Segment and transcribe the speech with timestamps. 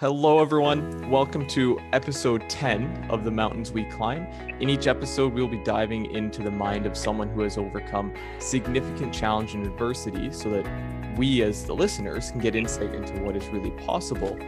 [0.00, 1.10] Hello, everyone.
[1.10, 4.28] Welcome to episode 10 of The Mountains We Climb.
[4.60, 9.12] In each episode, we'll be diving into the mind of someone who has overcome significant
[9.12, 13.48] challenge and adversity so that we, as the listeners, can get insight into what is
[13.48, 14.38] really possible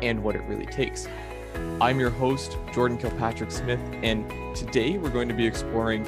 [0.00, 1.06] and what it really takes.
[1.82, 4.26] I'm your host, Jordan Kilpatrick Smith, and
[4.56, 6.02] today we're going to be exploring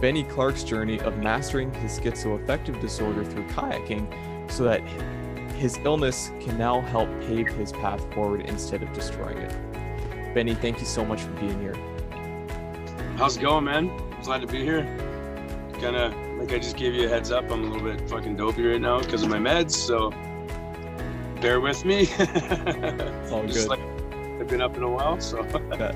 [0.00, 4.10] Benny Clark's journey of mastering his schizoaffective disorder through kayaking
[4.50, 4.80] so that
[5.62, 10.34] his illness can now help pave his path forward instead of destroying it.
[10.34, 11.76] Benny, thank you so much for being here.
[13.16, 13.88] How's it going, man?
[14.24, 14.82] Glad to be here.
[15.74, 17.48] Kind of like I just gave you a heads up.
[17.48, 20.10] I'm a little bit fucking dopey right now because of my meds, so
[21.40, 22.08] bear with me.
[22.18, 23.78] It's all just good.
[23.78, 25.42] like I've been up in a while, so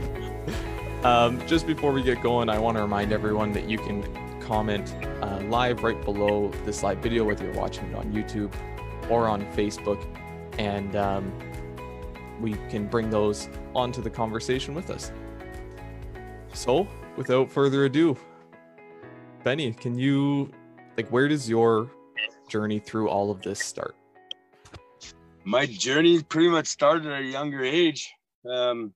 [1.03, 4.05] Um, just before we get going, I want to remind everyone that you can
[4.41, 8.53] comment uh, live right below this live video, whether you're watching it on YouTube
[9.11, 10.05] or on Facebook,
[10.59, 11.33] and um,
[12.41, 15.13] we can bring those onto the conversation with us.
[16.53, 18.17] So, without further ado,
[19.45, 20.51] Benny, can you
[20.97, 21.91] like where does your
[22.49, 23.95] journey through all of this start?
[25.47, 28.13] my journey pretty much started at a younger age.
[28.45, 28.93] Um,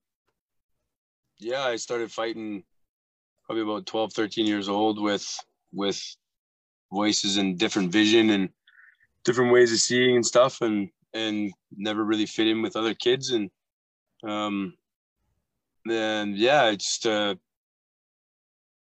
[1.39, 2.65] yeah, I started fighting
[3.47, 5.39] probably about 12, 13 years old with
[5.73, 6.03] with
[6.93, 8.49] voices and different vision and
[9.25, 13.31] different ways of seeing and stuff and and never really fit in with other kids
[13.31, 13.51] and
[14.25, 14.75] um
[15.85, 17.35] then yeah, it's just uh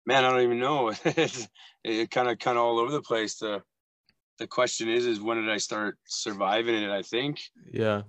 [0.07, 0.93] man, I don't even know.
[1.85, 3.37] it kind of kind of all over the place.
[3.37, 3.63] The
[4.39, 7.41] the question is is when did I start surviving it, I think
[7.73, 8.03] Yeah,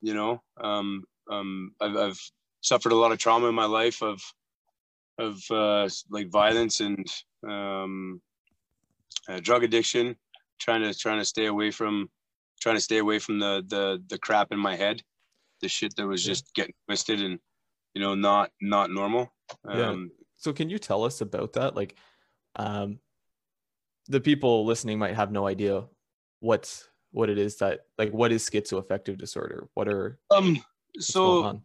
[0.00, 2.20] you know um um I've, I've
[2.60, 4.20] suffered a lot of trauma in my life of
[5.18, 7.06] of uh like violence and
[7.48, 8.20] um
[9.28, 10.16] uh, drug addiction
[10.62, 12.08] trying to trying to stay away from
[12.60, 15.02] trying to stay away from the the the crap in my head
[15.60, 16.30] the shit that was Yeah.
[16.32, 17.38] just getting twisted and
[17.94, 19.32] you know not not normal
[19.68, 19.90] Yeah.
[19.90, 21.96] um so can you tell us about that like
[22.56, 22.98] um
[24.08, 25.84] the people listening might have no idea
[26.40, 30.62] what's what it is that like what is schizoaffective disorder what are um
[30.98, 31.60] so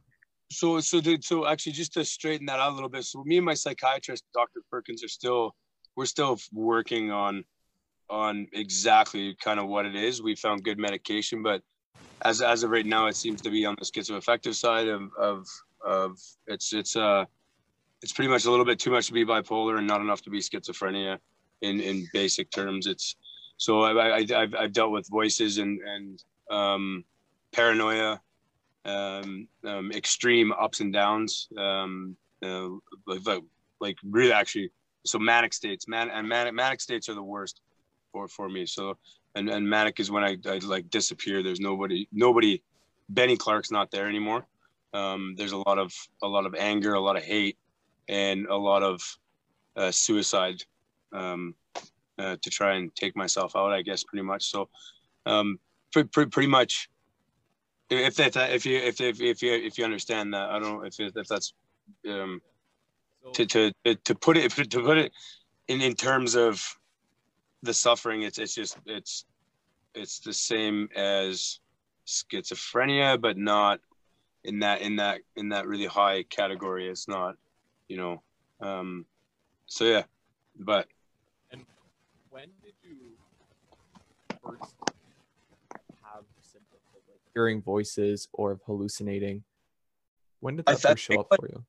[0.52, 3.38] so so the, so actually just to straighten that out a little bit so me
[3.38, 5.54] and my psychiatrist dr perkins are still
[5.96, 7.44] we're still working on
[8.10, 11.62] on exactly kind of what it is we found good medication but
[12.24, 15.46] as as of right now it seems to be on the schizoaffective side of of
[15.86, 16.18] of
[16.48, 17.26] it's it's uh
[18.02, 20.30] it's pretty much a little bit too much to be bipolar and not enough to
[20.30, 21.18] be schizophrenia
[21.62, 23.16] in in basic terms it's
[23.58, 27.04] so i, I i've, I've dealt with voices and and um
[27.52, 28.22] paranoia
[28.88, 32.70] um, um, extreme ups and downs, um, uh,
[33.06, 33.44] like,
[33.82, 34.72] like, really actually.
[35.06, 37.62] So manic states, man, and manic manic states are the worst
[38.18, 38.66] for for me.
[38.66, 38.98] So
[39.36, 41.44] and and manic is when I, I like disappear.
[41.44, 42.62] There's nobody nobody.
[43.10, 44.46] Benny Clark's not there anymore.
[44.94, 47.58] Um, there's a lot of a lot of anger, a lot of hate,
[48.10, 49.02] and a lot of
[49.76, 50.64] uh, suicide
[51.14, 51.56] um,
[52.18, 53.72] uh, to try and take myself out.
[53.72, 54.46] I guess pretty much.
[54.46, 54.70] So
[55.26, 55.60] um,
[55.94, 56.90] pretty, pretty much
[57.90, 60.84] if that if you if if if you if you understand that i don't know
[60.84, 61.54] if if that's
[62.10, 62.42] um
[63.34, 63.72] to to
[64.04, 65.14] to put it to put it
[65.70, 66.78] in in terms of
[67.64, 69.26] the suffering it's it's just it's
[69.96, 71.60] it's the same as
[72.06, 73.80] schizophrenia but not
[74.44, 76.88] in that in that in that really high category.
[76.88, 77.36] It's not
[77.88, 78.24] you know
[78.62, 79.06] um
[79.68, 80.04] so yeah
[80.58, 80.88] but.
[81.52, 81.66] And
[82.30, 82.96] when did you
[84.44, 84.74] first
[86.02, 89.44] have symptoms of like hearing voices or of hallucinating?
[90.40, 91.66] When did I that th- first show up for you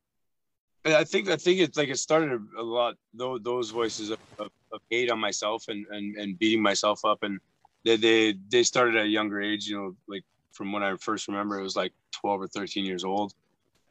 [0.94, 4.50] I think I think it's like it started a lot those those voices of, of,
[4.72, 7.22] of hate on myself and, and and beating myself up.
[7.22, 7.40] And
[7.84, 11.28] they, they they started at a younger age you know like from when I first
[11.28, 13.34] remember it was like 12 or 13 years old.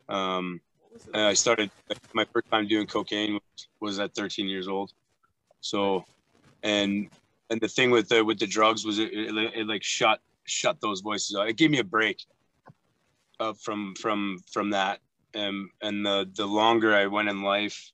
[0.09, 0.61] Um
[1.13, 1.69] and I started
[2.13, 4.93] my first time doing cocaine was, was at 13 years old.
[5.61, 6.05] So
[6.63, 7.09] and
[7.49, 10.79] and the thing with the with the drugs was it, it, it like shut shut
[10.81, 11.49] those voices out.
[11.49, 12.25] It gave me a break
[13.39, 14.99] uh, from from from that
[15.35, 17.91] um, and the the longer I went in life,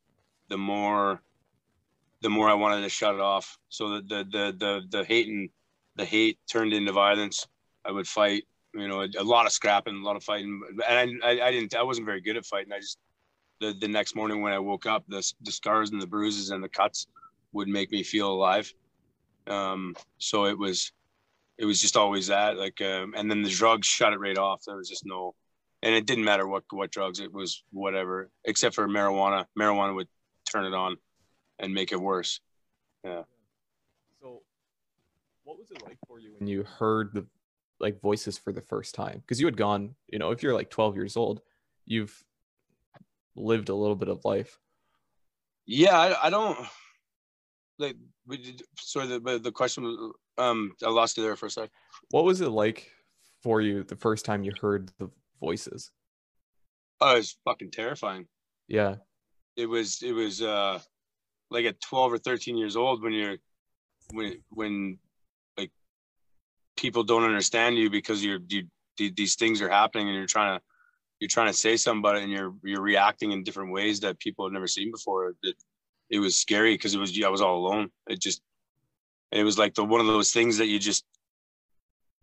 [0.49, 1.21] the more
[2.21, 3.57] the more I wanted to shut it off.
[3.69, 5.49] So the the the the, the hate and
[5.95, 7.47] the hate turned into violence.
[7.85, 8.43] I would fight,
[8.73, 11.51] you know, a, a lot of scrapping, a lot of fighting, and I, I I
[11.51, 12.71] didn't I wasn't very good at fighting.
[12.71, 12.97] I just
[13.59, 16.63] the the next morning when I woke up, the the scars and the bruises and
[16.63, 17.07] the cuts
[17.51, 18.73] would make me feel alive.
[19.47, 20.91] Um, so it was
[21.57, 24.63] it was just always that like um, and then the drugs shut it right off.
[24.65, 25.35] There was just no
[25.83, 30.07] and it didn't matter what what drugs it was whatever except for marijuana marijuana would
[30.51, 30.97] turn it on
[31.59, 32.39] and make it worse
[33.03, 33.21] yeah
[34.19, 34.41] so
[35.43, 37.25] what was it like for you when you heard the
[37.83, 39.19] like voices for the first time?
[39.19, 41.41] Because you had gone, you know, if you're like 12 years old,
[41.85, 42.23] you've
[43.35, 44.57] lived a little bit of life.
[45.65, 46.57] Yeah, I, I don't
[47.77, 47.95] like.
[48.25, 50.13] We did, sorry, the the question was.
[50.37, 51.69] Um, I lost you there for a sec.
[52.09, 52.89] What was it like
[53.43, 55.09] for you the first time you heard the
[55.43, 55.91] voices?
[57.01, 58.27] Oh, it was fucking terrifying.
[58.67, 58.95] Yeah.
[59.55, 60.01] It was.
[60.01, 60.41] It was.
[60.41, 60.79] uh
[61.53, 63.37] like at 12 or 13 years old when you're
[64.11, 64.97] when when
[65.57, 65.71] like
[66.75, 68.67] people don't understand you because you're you
[68.97, 70.63] these things are happening and you're trying to
[71.19, 74.51] you're trying to say something and you're you're reacting in different ways that people have
[74.51, 75.55] never seen before it,
[76.09, 78.41] it was scary because it was i was all alone it just
[79.31, 81.05] it was like the one of those things that you just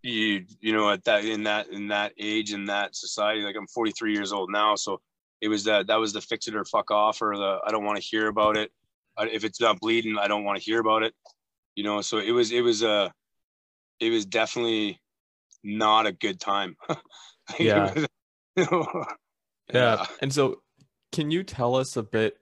[0.02, 3.66] you you know at that in that in that age in that society like i'm
[3.66, 5.00] 43 years old now so
[5.40, 7.84] it was that that was the fix it or fuck off or the i don't
[7.84, 8.70] want to hear about it.
[9.18, 11.12] If it's not bleeding i don't want to hear about it
[11.74, 13.08] you know so it was it was a uh,
[14.00, 14.98] it was definitely
[15.62, 16.76] not a good time.
[17.58, 17.92] Yeah.
[18.56, 18.84] yeah
[19.74, 20.06] yeah.
[20.22, 20.62] and so
[21.10, 22.38] can you tell us a bit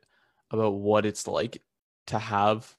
[0.50, 1.62] about what it's like
[2.08, 2.76] to have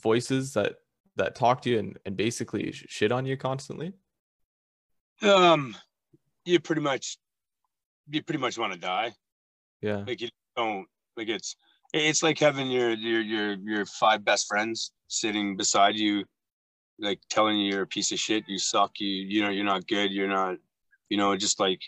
[0.00, 0.76] voices that
[1.18, 3.92] that talk to you and, and basically shit on you constantly?
[5.22, 5.76] Um
[6.44, 7.18] you pretty much
[8.10, 9.12] you pretty much want to die.
[9.82, 10.04] Yeah.
[10.06, 10.86] Like you don't
[11.16, 11.56] like it's
[11.92, 16.24] it's like having your your your your five best friends sitting beside you
[16.98, 19.86] like telling you you're a piece of shit you suck you you know you're not
[19.86, 20.56] good you're not
[21.08, 21.80] you know just like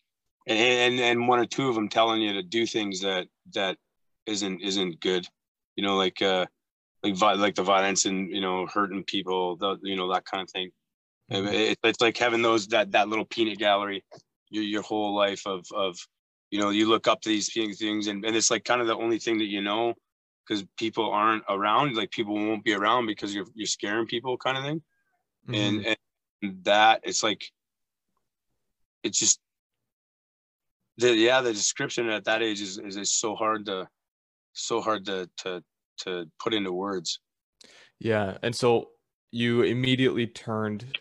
[0.47, 3.77] and and, and one or two of them telling you to do things that that
[4.27, 5.27] isn't isn't good.
[5.77, 6.47] You know like uh
[7.03, 10.51] like like the violence and you know hurting people the you know that kind of
[10.51, 10.71] thing
[11.31, 11.49] mm-hmm.
[11.49, 14.05] it, it's like having those that that little peanut gallery
[14.51, 15.97] your, your whole life of of
[16.51, 18.97] you know you look up to these things and, and it's like kind of the
[18.97, 19.95] only thing that you know
[20.47, 24.59] because people aren't around like people won't be around because you're you're scaring people kind
[24.59, 24.83] of thing
[25.49, 25.55] mm-hmm.
[25.55, 25.97] and,
[26.43, 27.45] and that it's like
[29.03, 29.41] it's just
[30.99, 33.89] the yeah the description at that age is, is, is so hard to
[34.53, 35.63] so hard to to
[36.01, 37.21] to put into words
[37.99, 38.91] yeah and so
[39.31, 40.99] you immediately turned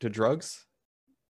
[0.00, 0.66] to drugs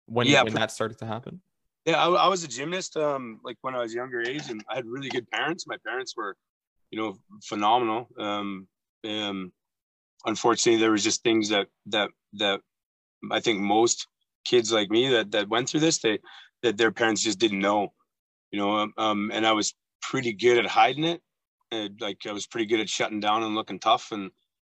[0.06, 1.40] when, yeah, when that started to happen
[1.86, 4.74] yeah, I, I, was a gymnast um, like when I was younger age, and I
[4.74, 5.68] had really good parents.
[5.68, 6.36] My parents were,
[6.90, 8.08] you know, phenomenal.
[8.18, 8.66] Um,
[9.04, 9.52] um,
[10.24, 12.60] unfortunately, there was just things that that that
[13.30, 14.08] I think most
[14.44, 16.18] kids like me that that went through this, they
[16.64, 17.92] that their parents just didn't know,
[18.50, 18.72] you know.
[18.72, 19.72] Um, um and I was
[20.02, 21.22] pretty good at hiding it,
[21.70, 24.30] and like I was pretty good at shutting down and looking tough and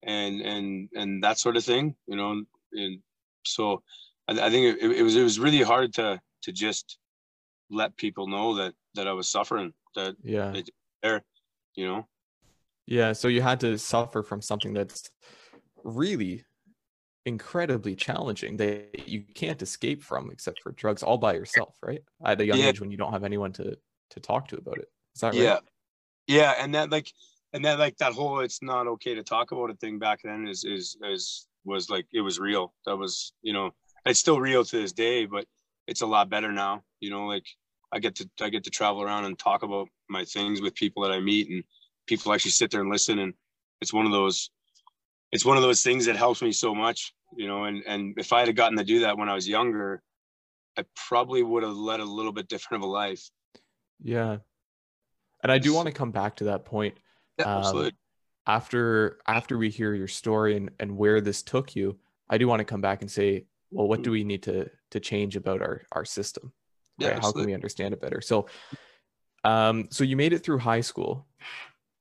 [0.03, 2.43] and and and that sort of thing, you know.
[2.73, 2.99] And
[3.45, 3.83] so
[4.27, 6.97] I, I think it, it was it was really hard to to just
[7.69, 9.73] let people know that that I was suffering.
[9.95, 10.53] That yeah,
[11.03, 11.23] there,
[11.75, 12.07] you know.
[12.85, 15.11] Yeah, so you had to suffer from something that's
[15.83, 16.43] really
[17.25, 22.01] incredibly challenging that you can't escape from except for drugs all by yourself, right?
[22.25, 22.67] At a young yeah.
[22.67, 23.77] age when you don't have anyone to
[24.11, 24.89] to talk to about it.
[25.15, 25.41] Is that right?
[25.41, 25.59] Yeah.
[26.29, 27.11] Yeah, and that like
[27.53, 30.47] and that like that whole it's not okay to talk about a thing back then
[30.47, 32.71] is is is was like it was real.
[32.85, 33.71] That was, you know,
[34.05, 35.45] it's still real to this day, but
[35.87, 36.83] it's a lot better now.
[36.99, 37.45] You know, like
[37.91, 41.01] I get to I get to travel around and talk about my things with people
[41.01, 41.63] that I meet, and
[42.05, 43.17] people actually sit there and listen.
[43.17, 43.33] And
[43.81, 44.51] it's one of those
[45.31, 47.11] it's one of those things that helps me so much.
[47.35, 50.03] You know, and and if I had gotten to do that when I was younger,
[50.77, 53.31] I probably would have led a little bit different of a life.
[53.99, 54.37] Yeah,
[55.43, 56.97] and I do want to come back to that point.
[57.37, 57.91] Yeah, um, absolutely.
[58.47, 62.59] After after we hear your story and and where this took you, I do want
[62.59, 65.81] to come back and say well what do we need to to change about our
[65.91, 66.51] our system
[66.99, 67.13] right?
[67.13, 68.47] Yeah, how can we understand it better so
[69.43, 71.25] um so you made it through high school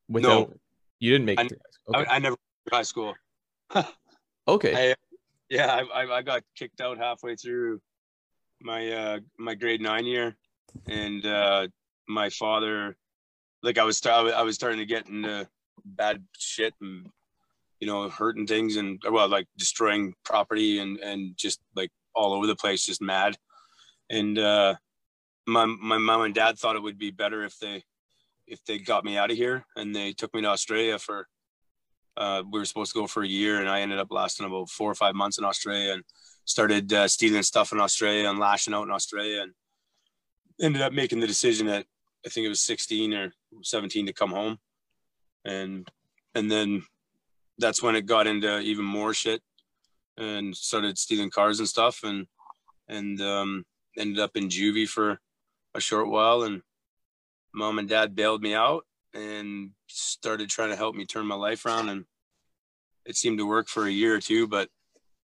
[0.09, 0.55] without no,
[0.99, 1.97] you didn't make I, it through high school.
[1.97, 2.11] Okay.
[2.11, 2.37] I, I never
[2.73, 3.15] high school
[4.49, 4.95] okay I,
[5.49, 7.81] yeah I, I got kicked out halfway through
[8.61, 10.37] my uh my grade nine year
[10.87, 11.69] and uh
[12.09, 12.97] my father
[13.63, 15.49] like i was i was starting to get into
[15.85, 17.09] bad shit and
[17.81, 22.47] you know, hurting things and well, like destroying property and and just like all over
[22.47, 23.37] the place, just mad.
[24.11, 24.75] And uh,
[25.47, 27.85] my my mom and dad thought it would be better if they
[28.47, 31.27] if they got me out of here and they took me to Australia for.
[32.17, 34.71] Uh, we were supposed to go for a year, and I ended up lasting about
[34.71, 36.03] four or five months in Australia, and
[36.47, 39.53] started uh, stealing stuff in Australia and lashing out in Australia, and
[40.61, 41.87] ended up making the decision at
[42.27, 43.33] I think it was 16 or
[43.63, 44.59] 17 to come home,
[45.45, 45.89] and
[46.35, 46.83] and then
[47.59, 49.43] that's when it got into even more shit
[50.17, 52.27] and started stealing cars and stuff and
[52.89, 53.65] and um,
[53.97, 55.21] ended up in juvie for
[55.75, 56.43] a short while.
[56.43, 56.63] And
[57.55, 58.85] mom and dad bailed me out
[59.15, 61.89] and started trying to help me turn my life around.
[61.89, 62.05] And
[63.05, 64.69] it seemed to work for a year or two but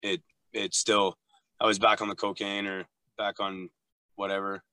[0.01, 0.21] it
[0.53, 1.17] it still
[1.59, 2.85] I was back on the cocaine or
[3.17, 3.69] back on
[4.15, 4.63] whatever.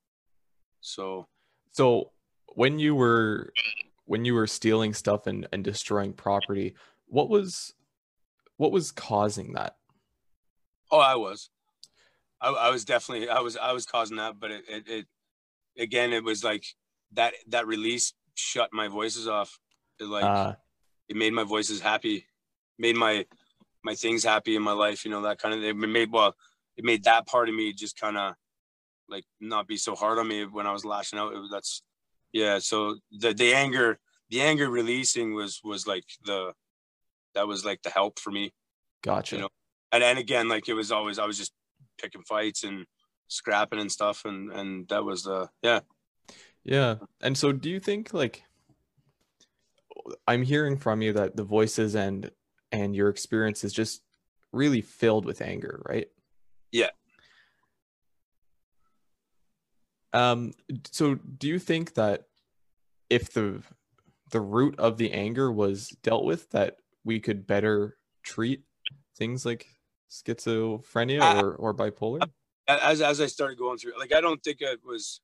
[0.80, 1.26] So
[1.72, 2.10] So
[2.48, 3.52] when you were
[4.06, 6.74] when you were stealing stuff and, and destroying property,
[7.06, 7.74] what was
[8.56, 9.76] what was causing that?
[10.90, 11.50] oh I was.
[12.40, 15.06] I, I was definitely I was I was causing that, but it, it it
[15.78, 16.64] again it was like
[17.12, 19.58] that that release shut my voices off.
[20.00, 20.54] It like uh,
[21.08, 22.26] it made my voices happy,
[22.78, 23.26] made my
[23.84, 25.04] my things happy in my life.
[25.04, 26.34] You know that kind of it made well
[26.76, 28.34] it made that part of me just kind of
[29.10, 31.32] like not be so hard on me when I was lashing out.
[31.34, 31.82] It, that's
[32.32, 32.58] yeah.
[32.58, 33.98] So the the anger
[34.30, 36.52] the anger releasing was was like the
[37.34, 38.52] that was like the help for me.
[39.02, 39.36] gotcha.
[39.36, 39.48] You know,
[39.92, 41.52] And and again like it was always I was just
[42.00, 42.86] picking fights and
[43.28, 45.80] scrapping and stuff and and that was the yeah
[46.64, 46.96] Yeah.
[47.20, 48.44] And so do you think like
[50.26, 52.30] I'm hearing from you that the voices and
[52.72, 54.02] and your experience is just
[54.52, 56.08] really filled with anger, right?
[56.72, 56.90] Yeah.
[60.12, 60.52] Um
[60.90, 62.24] so do you think that
[63.08, 63.62] if the
[64.30, 68.62] the root of the anger was dealt with that we could better treat
[69.16, 69.66] things like
[70.10, 72.28] schizophrenia or or bipolar?
[72.68, 75.20] as as I started going through, like I don't think it was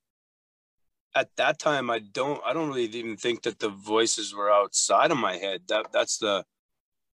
[1.14, 1.90] at that time.
[1.90, 5.62] I don't I don't really even think that the voices were outside of my head.
[5.68, 6.44] That that's the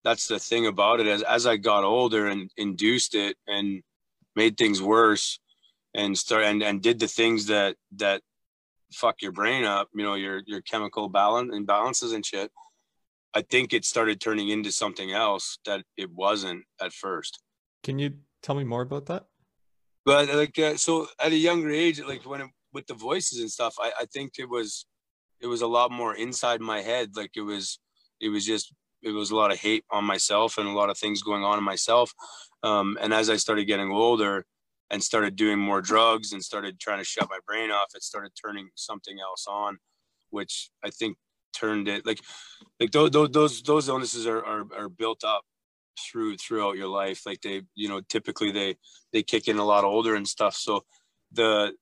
[0.03, 1.07] that's the thing about it.
[1.07, 3.81] As as I got older and induced it and
[4.35, 5.39] made things worse,
[5.93, 8.21] and start and and did the things that that
[8.93, 9.89] fuck your brain up.
[9.93, 12.51] You know your your chemical balance imbalances and shit.
[13.33, 17.39] I think it started turning into something else that it wasn't at first
[17.83, 19.25] Can you tell me more about that?
[20.05, 23.51] but like uh, so at a younger age like when it, with the voices and
[23.51, 24.85] stuff I, I think it was
[25.39, 27.79] it was a lot more inside my head like it was
[28.19, 30.97] it was just it was a lot of hate on myself and a lot of
[30.97, 32.11] things going on in myself
[32.63, 34.45] um, and as i started getting older
[34.91, 38.31] and started doing more drugs and started trying to shut my brain off it started
[38.41, 39.77] turning something else on
[40.29, 41.17] which i think
[41.53, 42.19] turned it like
[42.79, 45.43] like those those those illnesses are are, are built up
[45.99, 48.75] through throughout your life like they you know typically they
[49.11, 50.81] they kick in a lot older and stuff so
[51.33, 51.73] the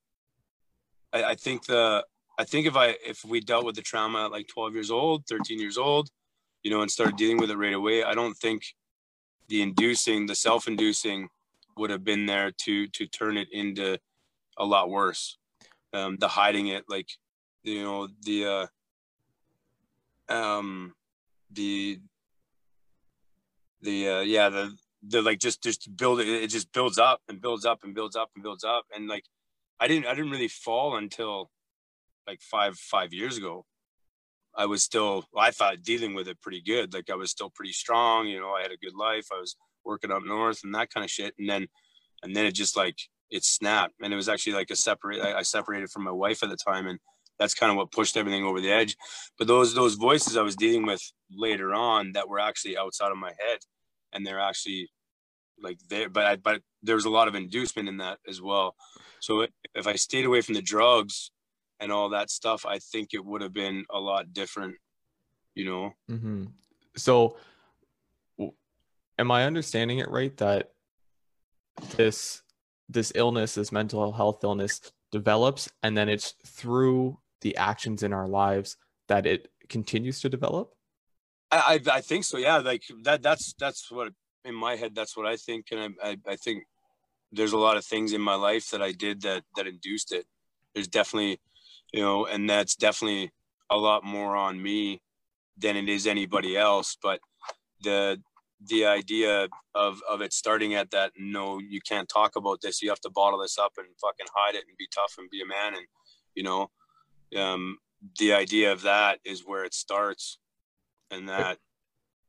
[1.14, 2.04] I, I think the
[2.40, 5.24] i think if i if we dealt with the trauma at like 12 years old
[5.28, 6.10] 13 years old
[6.64, 8.64] you know and started dealing with it right away i don't think
[9.50, 11.30] the inducing the self-inducing
[11.78, 13.98] would have been there to to turn it into
[14.58, 15.38] a lot worse.
[15.94, 17.10] Um the hiding it like
[17.64, 18.70] you know the
[20.30, 20.94] uh um
[21.52, 22.00] the
[23.82, 27.42] the uh yeah the the like just just build it it just builds up and
[27.42, 28.86] builds up and builds up and builds up.
[28.94, 29.26] And like
[29.80, 31.50] i didn't i didn't really fall until
[32.26, 33.66] like five five years ago.
[34.56, 36.94] I was still i thought dealing with it pretty good.
[36.94, 39.28] Like i was still pretty strong you know i had a good life.
[39.32, 39.56] I was
[39.88, 41.34] working up north and that kind of shit.
[41.40, 41.68] And then
[42.24, 42.98] and then it just like
[43.30, 43.96] it snapped.
[44.02, 46.58] And it was actually like a separate I, I separated from my wife at the
[46.58, 47.00] time and
[47.40, 48.96] that's kind of what pushed everything over the edge.
[49.38, 51.02] But those those voices i was dealing with
[51.32, 53.60] later on that were actually outside of my head
[54.14, 54.90] and they're actually
[55.62, 58.76] like there but I, but there's a lot of inducement in that as well.
[59.20, 61.32] So if i stayed away from the drugs
[61.80, 64.76] and all that stuff i think it would have been a lot different
[65.58, 65.92] you know?
[66.08, 66.46] Hmm
[66.96, 67.38] So,
[69.18, 70.72] am I understanding it right that
[71.96, 72.42] this
[72.90, 74.80] this illness, this mental health illness,
[75.12, 80.74] develops, and then it's through the actions in our lives that it continues to develop?
[81.52, 82.38] I, I I think so.
[82.38, 83.22] Yeah, like that.
[83.22, 84.14] That's that's what
[84.46, 84.96] in my head.
[84.96, 86.64] That's what I think, and I, I I think
[87.32, 90.26] there's a lot of things in my life that I did that that induced it.
[90.74, 91.40] There's definitely,
[91.94, 93.32] you know, and that's definitely
[93.70, 95.02] a lot more on me
[95.58, 96.98] than it is anybody else.
[97.02, 97.20] But
[97.82, 98.22] the
[98.66, 102.82] the idea of of it starting at that no, you can't talk about this.
[102.82, 105.42] You have to bottle this up and fucking hide it and be tough and be
[105.42, 105.76] a man.
[105.76, 105.86] And
[106.36, 106.70] you know,
[107.38, 107.78] um,
[108.20, 110.40] the idea of that is where it starts.
[111.12, 111.58] And that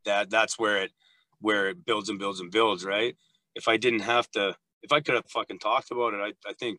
[0.04, 0.92] that that's where it
[1.40, 3.16] where it builds and builds and builds right?
[3.54, 6.52] If i didn't have to if i could have fucking talked about it i, I
[6.52, 6.78] think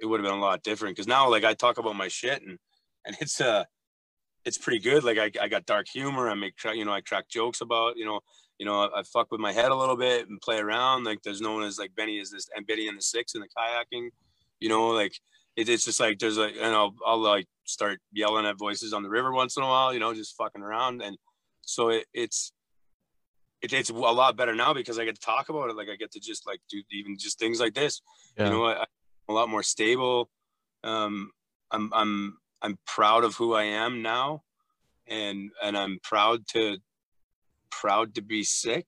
[0.00, 0.96] it would have been a lot different.
[0.96, 2.58] Because now like i talk about my shit and
[3.04, 3.64] and it's uh
[4.44, 5.04] it's pretty good.
[5.04, 6.28] Like i, I got dark humor.
[6.28, 8.20] I make you know i crack jokes about you know
[8.62, 11.20] you know I, I fuck with my head a little bit and play around like
[11.24, 13.48] there's no one as like benny is this and benny and the six and the
[13.48, 14.10] kayaking
[14.60, 15.14] you know like
[15.56, 19.02] it, it's just like there's like and I'll, I'll like start yelling at voices on
[19.02, 21.18] the river once in a while you know just fucking around and
[21.62, 22.52] so it, it's
[23.62, 25.96] it, it's a lot better now because i get to talk about it like i
[25.96, 28.00] get to just like do even just things like this
[28.38, 28.44] Yeah.
[28.44, 28.86] you know I, i'm
[29.28, 30.30] a lot more stable
[30.84, 31.32] um
[31.72, 34.42] i'm i'm i'm proud of who i am now
[35.08, 36.78] and and i'm proud to
[37.80, 38.86] proud to be sick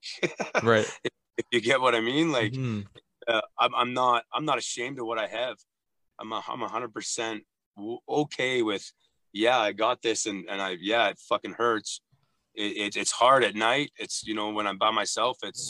[0.63, 0.87] Right.
[1.37, 2.85] if you get what i mean like Mhm.
[3.27, 5.57] uh, I'm, I'm not I'm not ashamed of what I have.
[6.19, 7.43] I'm a, I'm hundred percent
[8.07, 8.85] okay with
[9.33, 12.01] yeah I got this and and I yeah it fucking hurts.
[12.53, 13.89] It, it, it's hard at night.
[13.97, 15.35] It's you know when I'm by myself.
[15.49, 15.63] It's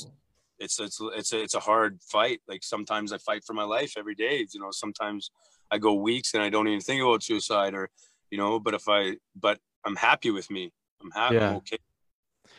[0.59, 2.39] it's it's it's a, it's a hard fight.
[2.51, 4.45] Like sometimes I fight for my life every day.
[4.53, 5.31] You know sometimes
[5.71, 7.89] I go weeks and I don't even think about suicide or
[8.31, 8.59] you know.
[8.59, 9.01] But if I
[9.45, 10.63] but I'm happy with me.
[11.01, 11.35] I'm happy.
[11.35, 11.49] Yeah.
[11.51, 11.79] I'm okay.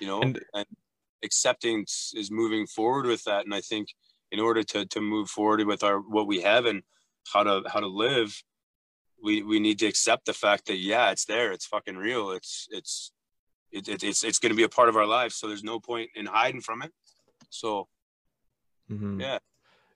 [0.00, 0.66] You know and, and
[1.24, 3.44] accepting is moving forward with that.
[3.44, 3.88] And I think
[4.32, 6.82] in order to to move forward with our what we have and
[7.32, 8.42] how to how to live
[9.22, 11.52] we we need to accept the fact that yeah it's there.
[11.52, 12.30] It's fucking real.
[12.30, 13.12] It's it's
[13.72, 15.36] it, it it's it's going to be a part of our lives.
[15.36, 16.92] So there's no point in hiding from it.
[17.50, 17.88] So
[18.90, 19.20] mm-hmm.
[19.20, 19.38] yeah.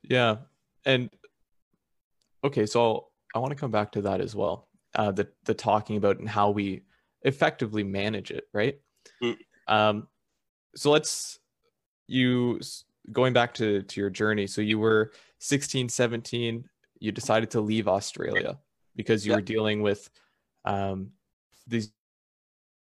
[0.02, 0.36] Yeah.
[0.84, 1.10] And
[2.44, 5.96] okay so i want to come back to that as well uh the the talking
[5.96, 6.82] about and how we
[7.22, 8.80] effectively manage it right?
[9.22, 9.36] Mm.
[9.70, 10.06] Um
[10.76, 11.38] so let's
[12.06, 12.60] you
[13.10, 17.88] going back to to your journey so you were 16 17 you decided to leave
[17.88, 18.58] australia
[18.96, 19.36] because you yeah.
[19.36, 20.10] were dealing with
[20.64, 21.10] um,
[21.66, 21.90] these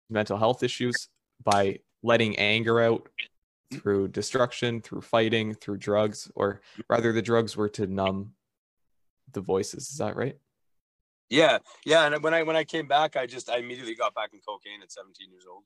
[0.10, 1.08] mental health issues
[1.44, 3.08] by letting anger out
[3.74, 8.34] through destruction through fighting through drugs or rather the drugs were to numb
[9.32, 9.90] the voices.
[9.90, 10.38] Is that right?
[11.30, 11.60] Yeah.
[11.86, 12.06] Yeah.
[12.06, 14.82] And when i when i came back i just i immediately got back in cocaine
[14.82, 15.64] at 17 years old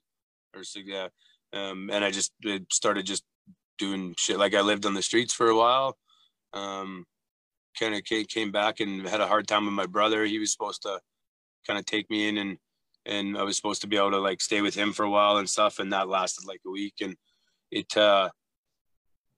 [0.56, 1.08] or so yeah
[1.52, 2.32] um, and i just
[2.70, 3.24] started just
[3.78, 4.38] doing shit.
[4.38, 5.96] Like I lived on the streets for a while.
[6.52, 7.04] Um,
[7.78, 10.24] kind of came back and had a hard time with my brother.
[10.24, 11.00] He was supposed to
[11.66, 12.58] kind of take me in and
[13.04, 15.36] and I was supposed to be able to like stay with him for a while
[15.36, 15.78] and stuff.
[15.78, 16.94] And that lasted like a week.
[17.00, 17.16] And
[17.70, 18.30] it uh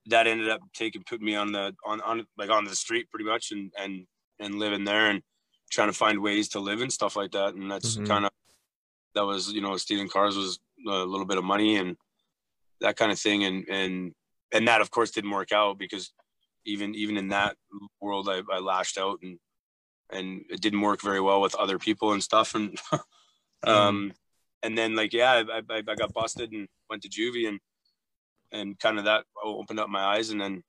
[0.07, 3.29] that ended up taking put me on the on on like on the street pretty
[3.29, 4.07] much and and
[4.39, 5.23] and living there and
[5.71, 7.55] trying to find ways to live and stuff like that.
[7.55, 8.07] And that's mm-hmm.
[8.07, 8.31] kind of
[9.15, 11.97] that was you know stealing cars was a little bit of money and
[12.81, 13.45] that kind of thing.
[13.45, 14.13] And and
[14.53, 16.13] and that of course didn't work out because
[16.65, 17.57] even even in that
[18.01, 19.39] world I, I lashed out and
[20.11, 22.55] and it didn't work very well with other people and stuff.
[22.55, 22.79] And
[23.65, 24.13] um
[24.63, 27.59] and then like yeah I, I, I got busted and went to juvie and
[28.51, 30.63] and kind of that opened up my eyes and then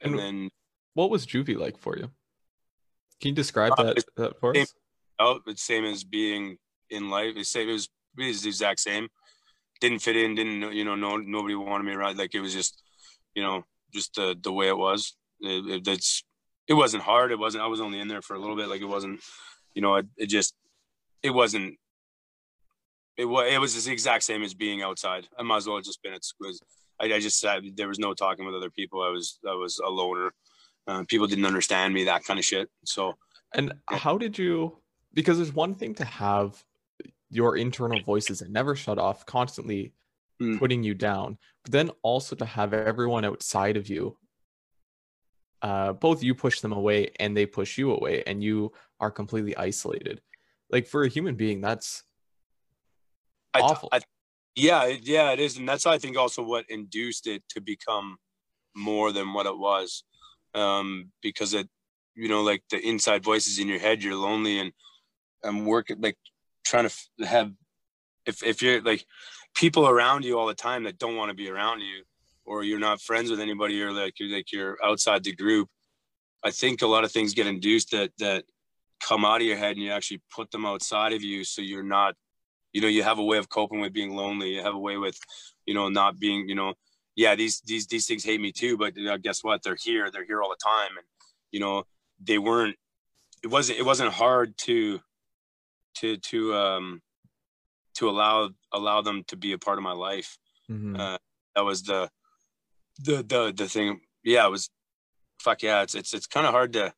[0.00, 0.50] and, and then
[0.94, 2.10] what was juvie like for you?
[3.20, 4.72] Can you describe uh, that, that for us?
[5.18, 6.56] Oh it's same as being
[6.90, 7.34] in life.
[7.36, 9.08] It's same it was, it was the exact same
[9.80, 12.82] didn't fit in didn't you know no nobody wanted me around like it was just
[13.36, 15.14] you know, just the the way it was.
[15.40, 16.24] It, it, it's
[16.66, 17.30] it wasn't hard.
[17.30, 17.62] It wasn't.
[17.62, 18.68] I was only in there for a little bit.
[18.68, 19.20] Like it wasn't.
[19.74, 20.54] You know, it, it just
[21.22, 21.76] it wasn't.
[23.16, 25.28] It was it was the exact same as being outside.
[25.38, 26.50] I might as well have just been at school.
[26.98, 29.02] I, I just said there was no talking with other people.
[29.02, 30.32] I was I was a loner.
[30.88, 32.04] Uh, people didn't understand me.
[32.04, 32.68] That kind of shit.
[32.84, 33.14] So.
[33.54, 34.78] And how did you?
[35.14, 36.62] Because there's one thing to have
[37.30, 39.92] your internal voices that never shut off, constantly
[40.40, 40.58] mm.
[40.58, 44.16] putting you down, but then also to have everyone outside of you,
[45.62, 49.56] uh, both you push them away and they push you away, and you are completely
[49.56, 50.20] isolated.
[50.70, 52.04] Like for a human being, that's
[53.54, 53.88] awful.
[53.92, 54.00] I, I,
[54.54, 58.16] yeah, yeah, it is, and that's I think also what induced it to become
[58.74, 60.04] more than what it was,
[60.54, 61.68] um, because it,
[62.14, 64.72] you know, like the inside voices in your head, you're lonely and
[65.44, 66.16] I'm working like
[66.66, 67.52] trying to have
[68.26, 69.04] if if you're like
[69.54, 72.02] people around you all the time that don't want to be around you
[72.44, 75.68] or you're not friends with anybody or like you're like you're outside the group
[76.44, 78.44] i think a lot of things get induced that that
[79.00, 81.82] come out of your head and you actually put them outside of you so you're
[81.82, 82.14] not
[82.72, 84.96] you know you have a way of coping with being lonely you have a way
[84.96, 85.18] with
[85.66, 86.74] you know not being you know
[87.14, 89.62] yeah these these these things hate me too but you know, guess what?
[89.62, 91.06] They're here they're here all the time and
[91.50, 91.84] you know
[92.22, 92.76] they weren't
[93.42, 95.00] it wasn't it wasn't hard to
[96.00, 97.02] to to um
[97.96, 100.38] to allow allow them to be a part of my life.
[100.70, 100.96] Mm-hmm.
[100.96, 101.18] Uh,
[101.54, 102.10] that was the
[103.00, 104.00] the the the thing.
[104.22, 104.70] Yeah, it was
[105.40, 105.82] fuck yeah.
[105.82, 106.92] It's it's it's kind of hard to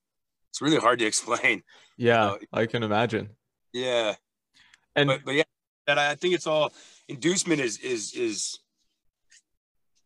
[0.50, 1.62] it's really hard to explain.
[1.96, 3.30] Yeah, I can imagine.
[3.72, 4.14] Yeah,
[4.96, 5.42] and but, but yeah,
[5.86, 6.72] that I think it's all
[7.08, 8.58] inducement is is is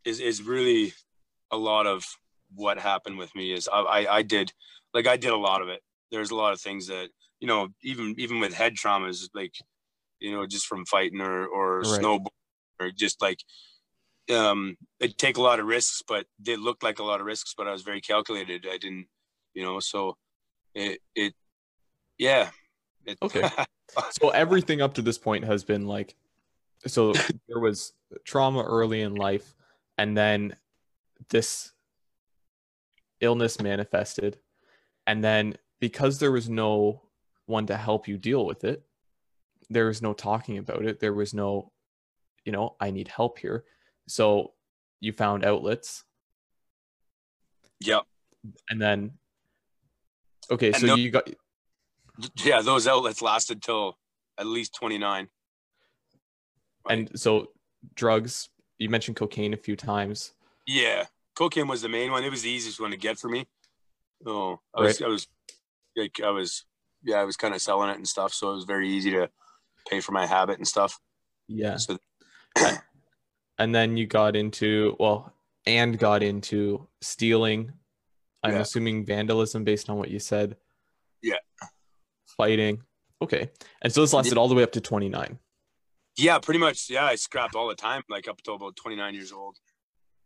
[0.05, 0.93] is is really
[1.51, 2.05] a lot of
[2.55, 3.53] what happened with me.
[3.53, 4.53] Is I I, I did
[4.95, 5.81] like I did a lot of it.
[6.11, 7.09] There's a lot of things that
[7.43, 9.53] you know even even with head traumas like
[10.23, 12.01] you know, just from fighting or or right.
[12.01, 12.29] snowboard
[12.81, 13.41] or just like
[14.33, 17.55] um it take a lot of risks, but they looked like a lot of risks,
[17.57, 18.67] but I was very calculated.
[18.71, 19.09] I didn't,
[19.53, 20.17] you know, so
[20.75, 21.35] it it
[22.19, 22.51] yeah.
[23.05, 23.51] It, okay.
[24.23, 26.15] so everything up to this point has been like
[26.87, 27.13] so
[27.49, 27.93] there was
[28.25, 29.57] trauma early in life
[29.99, 30.55] and then
[31.31, 31.73] this
[33.21, 34.39] illness manifested
[35.07, 37.03] and then because there was no
[37.53, 38.83] one to help you deal with it
[39.71, 41.01] there was no talking about it.
[41.01, 41.73] There was no,
[42.45, 43.65] you know, I need help here.
[44.07, 44.53] So
[45.01, 46.05] you found outlets.
[47.81, 48.03] Yep.
[48.69, 49.13] And then,
[50.51, 51.29] okay, And so no- you got
[52.45, 53.97] Yeah, those outlets lasted till
[54.37, 55.29] at least 29.
[56.89, 57.53] and so
[57.95, 58.51] drugs.
[58.79, 60.35] You mentioned cocaine a few times.
[60.67, 62.25] Yeah, cocaine was the main one.
[62.25, 63.47] It was the easiest one to get for me.
[64.27, 65.29] Oh, I was, I was,
[65.97, 66.65] like, I was,
[67.05, 68.33] yeah, I was kind of selling it and stuff.
[68.35, 69.31] So it was very easy to
[69.89, 70.99] pay for my habit and stuff.
[71.49, 71.77] Yeah.
[71.77, 71.99] So
[73.59, 75.33] And then you got into well,
[75.67, 77.73] and got into stealing.
[78.43, 78.61] I'm Yeah.
[78.61, 80.57] assuming vandalism based on what you said.
[81.23, 81.37] Yeah.
[82.37, 82.83] Fighting.
[83.21, 83.51] Okay.
[83.83, 85.39] And so this lasted all the way up to 29.
[86.17, 86.91] yeah, pretty much.
[86.91, 89.59] Yeah, I scrapped all the time, like up until about 29 years old,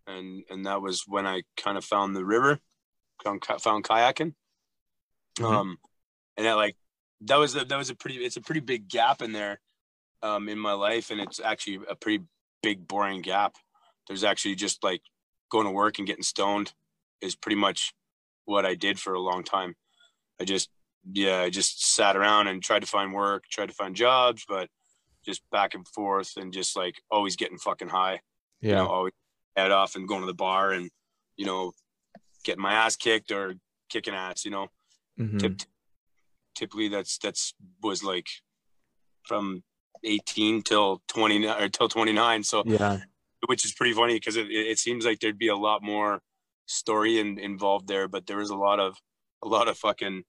[0.07, 2.59] and and that was when I kind of found the river,
[3.23, 4.35] found, found kayaking.
[5.39, 5.53] Mhm.
[5.53, 5.79] Um,
[6.37, 6.77] and that like
[7.23, 9.61] that was a, that was a pretty it's a pretty big gap in there,
[10.23, 12.25] um, in my life, and it's actually a pretty
[12.63, 13.57] big boring gap.
[14.07, 15.03] There's actually just like
[15.51, 16.73] going to work and getting stoned
[17.21, 17.93] is pretty much
[18.45, 19.75] what I did for a long time.
[20.41, 20.69] I just
[21.13, 24.69] yeah, I just sat around and tried to find work, tried to find jobs, but
[25.25, 28.21] just back and forth and just like always getting fucking high.
[28.61, 28.71] Yeah.
[28.71, 29.13] You know, always
[29.57, 30.91] head off and going to the bar and,
[31.37, 31.73] you know,
[32.45, 33.55] getting my ass kicked or
[33.89, 34.69] kicking ass, you know.
[35.19, 35.39] Mhm.
[35.39, 35.61] Tip,
[36.57, 38.27] typically that's that's was like
[39.25, 39.63] from
[40.05, 42.43] 18 till 20 or till 29.
[42.43, 42.99] So Yeah.
[43.47, 46.21] which is pretty funny because it, it seems like there'd be a lot more
[46.67, 48.97] story in, involved there, but there was a lot of
[49.45, 50.25] a lot of fucking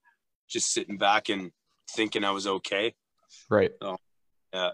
[0.50, 1.52] just sitting back and
[1.92, 2.94] thinking I was okay.
[3.50, 3.72] Right.
[3.82, 3.98] Oh,
[4.54, 4.72] yeah.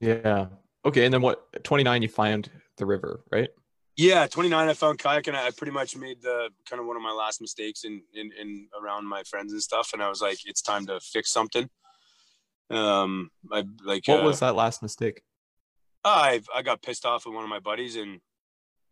[0.00, 0.46] Yeah.
[0.84, 1.04] Okay.
[1.04, 1.64] And then what?
[1.64, 3.48] 29, you find the river, right?
[3.96, 4.68] Yeah, 29.
[4.68, 7.40] I found kayak, and I pretty much made the kind of one of my last
[7.40, 10.86] mistakes in, in in around my friends and stuff, and I was like, it's time
[10.86, 11.68] to fix something.
[12.70, 15.22] Um, I like What uh, was that last mistake?
[16.04, 18.20] I I got pissed off with one of my buddies and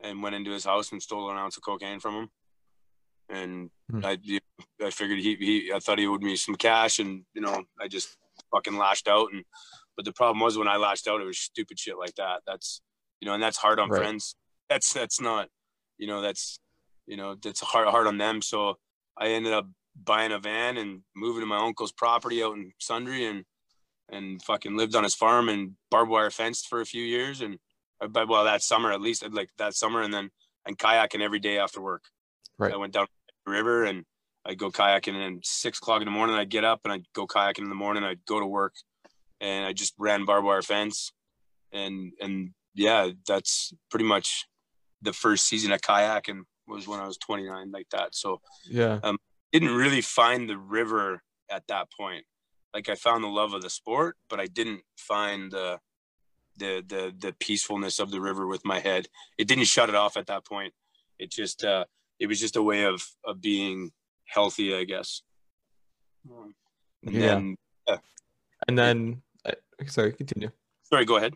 [0.01, 2.29] and went into his house and stole an ounce of cocaine from him.
[3.31, 4.05] And Hmm.
[4.05, 4.19] I
[4.83, 7.89] I figured he, he I thought he owed me some cash and you know I
[7.89, 8.17] just
[8.53, 9.45] fucking lashed out and
[9.97, 12.43] but the problem was when I lashed out it was stupid shit like that.
[12.47, 12.83] That's
[13.21, 13.99] you know and that's hard on Right.
[13.99, 14.35] friends.
[14.71, 15.49] That's that's not
[15.99, 16.61] you know that's
[17.07, 18.41] you know that's hard hard on them.
[18.41, 18.79] So
[19.19, 19.67] I ended up
[20.03, 23.45] buying a van and moving to my uncle's property out in Sundre and
[24.11, 27.59] and fucking lived on his farm and barbed wire fenced for a few years and
[28.01, 30.31] uh, but well that summer at least like that summer and then
[30.67, 32.05] and kayaking every day after work.
[32.59, 32.73] Right.
[32.73, 33.07] I went down
[33.47, 34.05] the river and
[34.45, 37.07] I'd go kayaking and then six o'clock in the morning I'd get up and I'd
[37.15, 38.75] go kayaking in the morning, I'd go to work
[39.41, 41.13] and I just ran barbed wire fence
[41.73, 44.47] and and yeah, that's pretty much
[45.03, 48.15] the first season of kayaking was when I was 29 like that.
[48.15, 49.01] So Yeah.
[49.53, 52.25] didn't really find the river at that point.
[52.73, 55.81] Like I found the love of the sport, but I didn't find the
[56.57, 59.09] the the the peacefulness of the river with my head.
[59.39, 60.73] It didn't shut it off at that point.
[61.19, 61.85] It just uh
[62.21, 63.91] it was just a way of of being
[64.27, 65.23] healthy, I guess.
[66.31, 66.55] Um,
[67.05, 67.21] And Yeah.
[67.21, 67.57] then
[68.69, 69.53] And then, uh,
[69.87, 70.51] sorry, continue.
[70.85, 71.35] sorry, go ahead.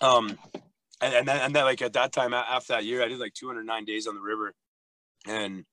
[0.00, 0.38] Um,
[1.00, 3.34] and, and then and then like at that time after that year, I did like
[3.34, 4.54] 209 days on the river,
[5.26, 5.64] and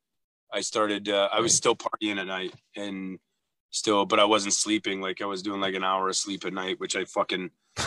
[0.54, 1.10] I started.
[1.10, 3.20] Uh, I was still partying at night and
[3.72, 5.02] still, but I wasn't sleeping.
[5.02, 7.50] Like I was doing like an hour of sleep at night, which I fucking,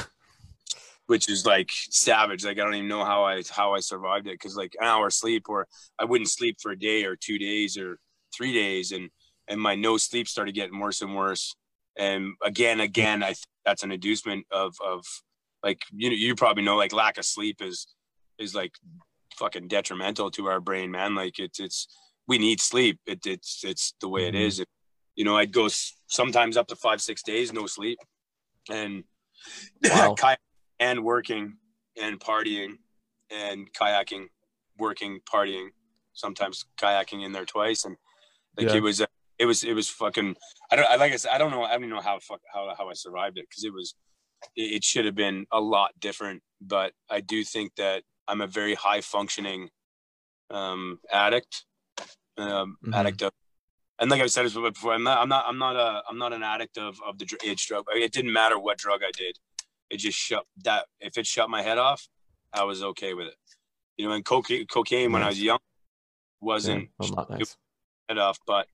[1.06, 2.44] which is like savage.
[2.44, 5.06] Like I don't even know how I how I survived it because like an hour
[5.06, 5.66] of sleep, or
[5.98, 7.98] I wouldn't sleep for a day or two days or
[8.34, 9.10] three days, and
[9.48, 11.54] and my no sleep started getting worse and worse.
[11.96, 15.04] And again, again, I think that's an inducement of of
[15.62, 17.86] like you you probably know like lack of sleep is
[18.38, 18.72] is like
[19.36, 21.14] fucking detrimental to our brain, man.
[21.14, 21.88] Like it's it's
[22.26, 23.00] we need sleep.
[23.06, 24.60] It, it's it's the way it is.
[24.60, 24.68] It,
[25.16, 27.98] you know, I'd go s- sometimes up to five six days no sleep,
[28.70, 29.04] and
[29.90, 30.14] Wow.
[30.80, 31.56] and working
[32.00, 32.74] and partying
[33.30, 34.26] and kayaking,
[34.78, 35.68] working partying,
[36.12, 37.96] sometimes kayaking in there twice, and
[38.56, 38.76] like Yeah.
[38.76, 39.00] it was.
[39.00, 39.06] Uh,
[39.38, 40.34] it was it was fucking
[40.72, 42.40] I don't I like I said I don't know I don't even know how fuck
[42.52, 43.94] how how I survived it because it was
[44.56, 48.74] it, should have been a lot different but I do think that I'm a very
[48.74, 49.70] high functioning
[50.50, 51.64] um addict
[52.36, 52.94] um Mhm.
[52.94, 53.32] addict of
[53.98, 56.32] and like I've said this before I'm not I'm not I'm not a I'm not
[56.32, 59.10] an addict of of the age drug I mean, it didn't matter what drug I
[59.12, 59.38] did
[59.90, 62.08] it just shut that if it shut my head off
[62.52, 63.36] I was okay with it
[63.96, 65.58] you know and cocaine cocaine when I was young
[66.40, 67.56] wasn't Well, not nice.
[68.08, 68.68] head off, but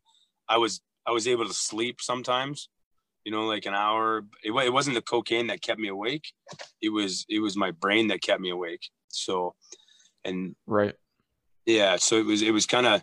[0.49, 2.69] I was I was able to sleep sometimes.
[3.25, 4.25] You know, like an hour.
[4.43, 6.27] It, it wasn't the cocaine that kept me awake.
[6.83, 8.89] It was it was my brain that kept me awake.
[9.09, 9.55] So,
[10.25, 10.95] and Right.
[11.67, 13.03] yeah, so it was it was kind of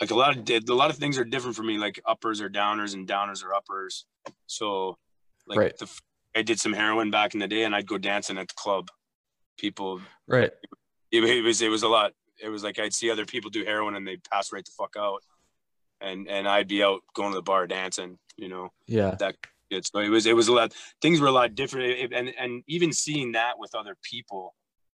[0.00, 1.78] like a lot of a lot of things are different for me.
[1.78, 4.06] Like uppers are downers and downers are uppers.
[4.46, 4.98] So,
[5.46, 5.78] like Right.
[5.78, 5.88] the
[6.34, 8.88] I did some heroin back in the day, and I'd go dancing at the club.
[9.58, 10.50] People Right.
[11.10, 12.12] it, it was it was a lot.
[12.42, 14.94] It was like I'd see other people do heroin and they'd pass right the fuck
[14.98, 15.22] out,
[16.00, 18.18] and and I'd be out going to the bar dancing.
[18.36, 18.68] You know.
[18.86, 19.16] Yeah.
[19.18, 19.36] That
[19.70, 19.86] it.
[19.86, 20.74] So it was it was a lot.
[21.00, 24.54] Things were a lot different, and and even seeing that with other people,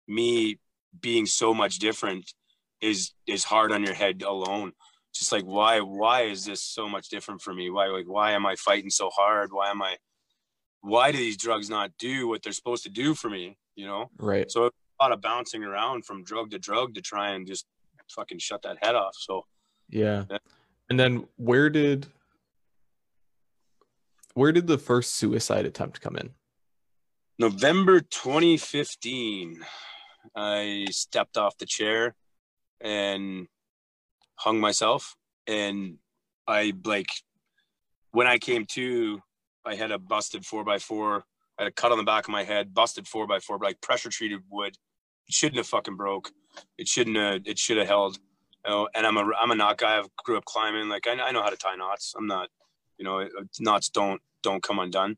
[0.07, 0.59] me
[0.99, 2.33] being so much different
[2.81, 4.73] is is hard on your head alone
[5.13, 8.45] just like why why is this so much different for me why like why am
[8.45, 9.95] i fighting so hard why am i
[10.81, 14.09] why do these drugs not do what they're supposed to do for me you know
[14.17, 17.65] right so a lot of bouncing around from drug to drug to try and just
[18.09, 19.45] fucking shut that head off so
[19.89, 20.37] yeah, yeah.
[20.89, 22.07] and then where did
[24.33, 26.31] where did the first suicide attempt come in
[27.39, 29.63] november 2015
[30.35, 32.15] i stepped off the chair
[32.81, 33.47] and
[34.35, 35.15] hung myself
[35.47, 35.97] and
[36.47, 37.09] I like
[38.11, 39.21] when I came to
[39.65, 41.23] I had a busted four by four.
[41.57, 43.79] I had a cut on the back of my head, busted four by four, like
[43.81, 44.75] pressure treated wood.
[45.27, 46.31] It shouldn't have fucking broke.
[46.77, 47.41] It shouldn't have.
[47.45, 48.17] It should have held.
[48.65, 49.99] You know, and I'm a I'm a knot guy.
[49.99, 50.89] I grew up climbing.
[50.89, 52.13] Like I, I know how to tie knots.
[52.17, 52.49] I'm not,
[53.03, 53.27] you know,
[53.59, 55.17] knots don't don't come undone.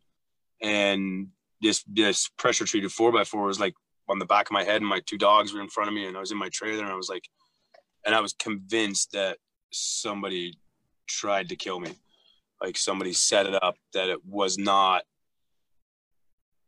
[0.61, 1.27] And
[1.61, 3.75] this this pressure treated four by four was like
[4.09, 6.07] on the back of my head, and my two dogs were in front of me,
[6.07, 7.27] and I was in my trailer, and I was like,
[8.05, 9.37] and I was convinced that
[9.71, 10.53] somebody
[11.07, 11.91] tried to kill me.
[12.61, 15.03] Like somebody set it up that it was not.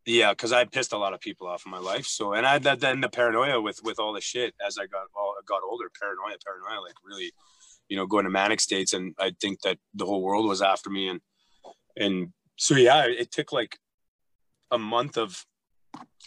[0.05, 2.05] Yeah, because I pissed a lot of people off in my life.
[2.05, 5.07] So, and I that then the paranoia with with all the shit as I got
[5.15, 7.31] all got older, paranoia, paranoia, like really,
[7.89, 10.89] you know, going to manic states, and I think that the whole world was after
[10.89, 11.21] me, and
[11.95, 13.77] and so yeah, it took like
[14.71, 15.45] a month of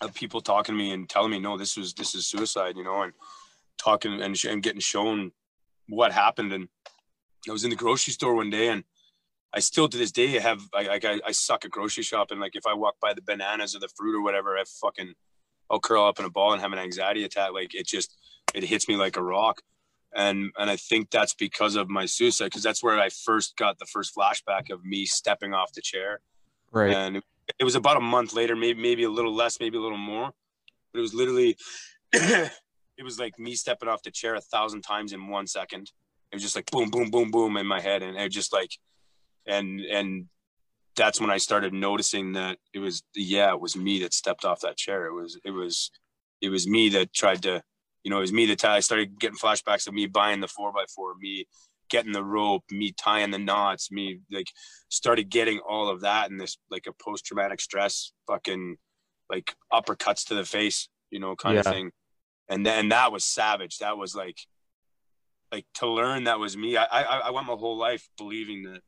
[0.01, 2.85] of people talking to me and telling me, no, this was this is suicide, you
[2.85, 3.13] know, and
[3.79, 5.33] talking and, and getting shown
[5.89, 6.53] what happened.
[6.53, 6.69] And
[7.49, 8.85] I was in the grocery store one day and
[9.53, 12.37] I still to this day have I, I I suck at grocery shopping.
[12.37, 15.15] And like if I walk by the bananas or the fruit or whatever, I fucking
[15.71, 17.53] I'll curl up in a ball and have an anxiety attack.
[17.53, 18.17] Like it just
[18.55, 19.61] it hits me like a rock.
[20.15, 23.79] And and I think that's because of my suicide because that's where I first got
[23.79, 26.21] the first flashback of me stepping off the chair.
[26.73, 26.93] Right.
[26.93, 27.25] And it,
[27.61, 30.31] it was about a month later, maybe maybe a little less, maybe a little more.
[30.93, 31.57] But it was literally
[32.13, 35.91] it was like me stepping off the chair a thousand times in one second.
[36.33, 38.71] It was just like boom, boom, boom, boom in my head, and it just like,
[39.47, 40.27] and and
[40.97, 44.61] that's when I started noticing that it was yeah, it was me that stepped off
[44.61, 45.07] that chair.
[45.07, 45.91] It was it was
[46.41, 47.63] it was me that tried to,
[48.05, 50.73] you know, it was me that I started getting flashbacks of me buying the four
[50.73, 51.47] by four, me
[51.89, 54.49] getting the rope, me tying the knots, me like
[54.89, 58.77] started getting all of that and this like a post traumatic stress fucking
[59.29, 61.61] like uppercuts to the face, you know, kind yeah.
[61.61, 61.91] of thing
[62.51, 63.79] and then that was savage.
[63.79, 64.37] That was like,
[65.53, 66.77] like to learn that was me.
[66.77, 68.81] I, I I went my whole life believing that,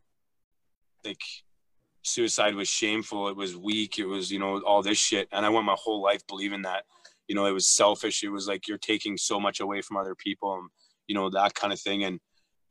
[1.05, 1.23] like,
[2.03, 3.29] suicide was shameful.
[3.29, 3.99] It was weak.
[3.99, 6.85] It was you know all this shit, and I went my whole life believing that,
[7.29, 8.23] you know, it was selfish.
[8.23, 10.69] It was like you're taking so much away from other people, and
[11.07, 12.05] you know that kind of thing.
[12.05, 12.21] And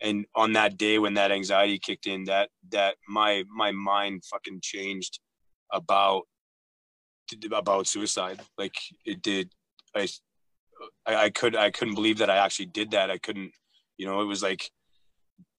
[0.02, 4.60] and on that day when that anxiety kicked in, that that my my mind fucking
[4.62, 5.20] changed
[5.72, 6.24] about
[7.54, 8.42] about suicide.
[8.58, 9.52] Like it did.
[9.96, 10.08] I
[11.06, 13.12] I, could I couldn't believe that I actually did that.
[13.12, 13.52] I couldn't,
[13.98, 14.70] you know, it was like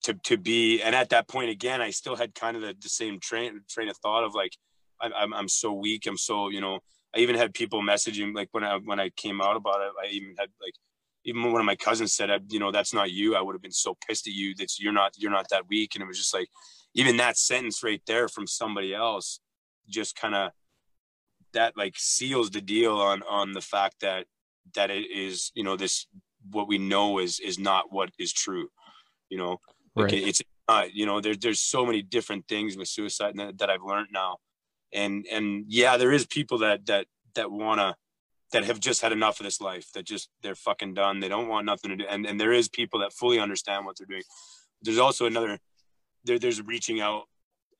[0.03, 2.89] to to be and at that point again I still had kind of the, the
[2.89, 4.53] same train train of thought of like
[5.01, 6.05] I'm I'm so weak.
[6.07, 6.79] I'm so you know
[7.15, 9.91] I even had people messaging like when I when I came out about it.
[10.01, 10.73] I even had like
[11.25, 13.35] even one of my cousins said, you know, that's not you.
[13.35, 15.95] I would have been so pissed at you that you're not you're not that weak.
[15.95, 16.49] And it was just like
[16.93, 19.39] even that sentence right there from somebody else
[19.89, 20.51] just kind of
[21.53, 24.25] that like seals the deal on on the fact that
[24.75, 26.07] that it is you know this
[26.51, 28.67] what we know is is not what is true
[29.29, 29.59] you know
[29.95, 30.13] like right.
[30.13, 33.83] it's not you know there's there's so many different things with suicide that, that i've
[33.83, 34.37] learned now
[34.93, 37.95] and and yeah there is people that that that want to
[38.51, 41.47] that have just had enough of this life that just they're fucking done they don't
[41.47, 44.23] want nothing to do and, and there is people that fully understand what they're doing
[44.81, 45.57] there's also another
[46.23, 47.23] there, there's reaching out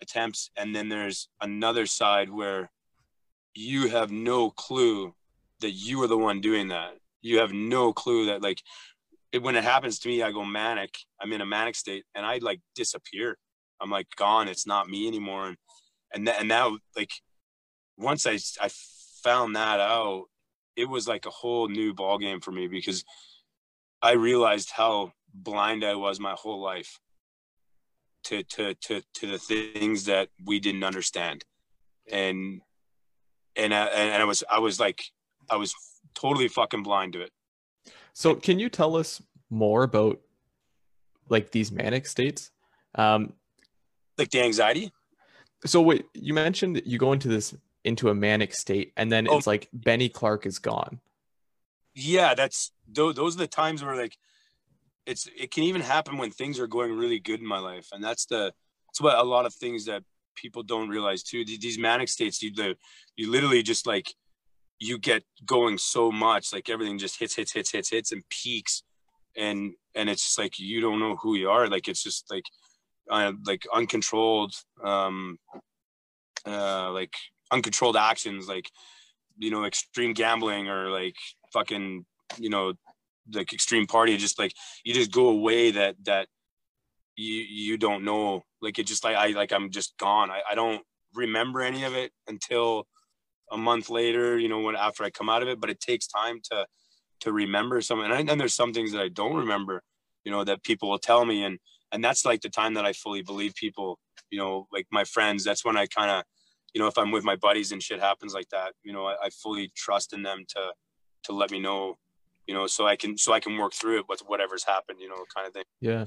[0.02, 2.70] attempts and then there's another side where
[3.56, 5.14] you have no clue
[5.62, 6.98] that you are the one doing that.
[7.22, 8.62] You have no clue that like
[9.32, 10.96] it, when it happens to me, I go manic.
[11.20, 13.38] I'm in a manic state and I like disappear.
[13.82, 14.48] I'm like gone.
[14.48, 15.48] It's not me anymore.
[15.48, 15.58] And
[16.14, 17.12] and and now like
[17.98, 18.70] once I I
[19.24, 20.26] found that out,
[20.76, 23.04] it was like a whole new ball game for me because
[24.02, 27.00] I realized how blind I was my whole life
[28.26, 31.44] to to to to the things that we didn't understand,
[32.12, 32.62] and
[33.56, 35.04] and I, and I was I was like
[35.50, 35.74] I was
[36.16, 37.32] totally fucking blind to it.
[38.14, 40.20] So can you tell us more about
[41.30, 42.52] like these manic states?
[42.96, 43.34] Um,
[44.18, 44.92] like the anxiety.
[45.66, 49.38] So wait, you mentioned you go into this into a manic state and then oh.
[49.38, 51.00] it's like Benny Clark is gone.
[51.96, 54.18] yeah, that's those those are the times where like
[55.06, 58.04] it's it can even happen when things are going really good in my life, and
[58.04, 58.54] that's the
[58.88, 60.04] that's what a lot of things that
[60.36, 61.46] people don't realize too.
[61.46, 62.76] These manic states, you the
[63.16, 64.14] you literally just like
[64.80, 68.84] you get going so much, like everything just hits, hits, hits, hits, hits, and peaks,
[69.38, 71.68] and and it's just like you don't know who you are.
[71.68, 72.46] Like it's just like
[73.10, 75.38] uh, like uncontrolled, um,
[76.46, 77.14] uh, like
[77.52, 78.70] uncontrolled actions, like
[79.38, 81.16] you know, extreme gambling or like
[81.52, 82.06] fucking,
[82.38, 82.74] you know,
[83.32, 84.18] like extreme party.
[84.18, 86.28] Just like you just go away that that
[87.16, 88.44] you you don't know.
[88.62, 90.32] Like it just like I like I'm just gone.
[90.32, 90.82] I, I don't
[91.14, 92.88] remember any of it until
[93.52, 96.08] a month later, you know, when after I come out of it, but it takes
[96.08, 96.66] time to
[97.22, 98.12] to remember something.
[98.12, 99.82] And, and there's some things that I don't remember,
[100.26, 101.44] you know, that people will tell me.
[101.44, 101.60] And
[101.94, 105.44] and that's like the time that I fully believe people, you know, like my friends.
[105.44, 106.24] That's when I kind of,
[106.74, 109.16] you know, if I'm with my buddies and shit happens like that, you know, I,
[109.26, 110.74] I fully trust in them to
[111.26, 111.96] to let me know,
[112.48, 115.08] you know, so I can so I can work through it with whatever's happened, you
[115.08, 115.64] know, kind of thing.
[115.80, 116.06] Yeah.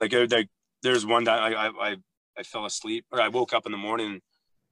[0.00, 0.48] Like, like
[0.82, 1.96] there's one that I, I
[2.36, 4.20] I fell asleep or I woke up in the morning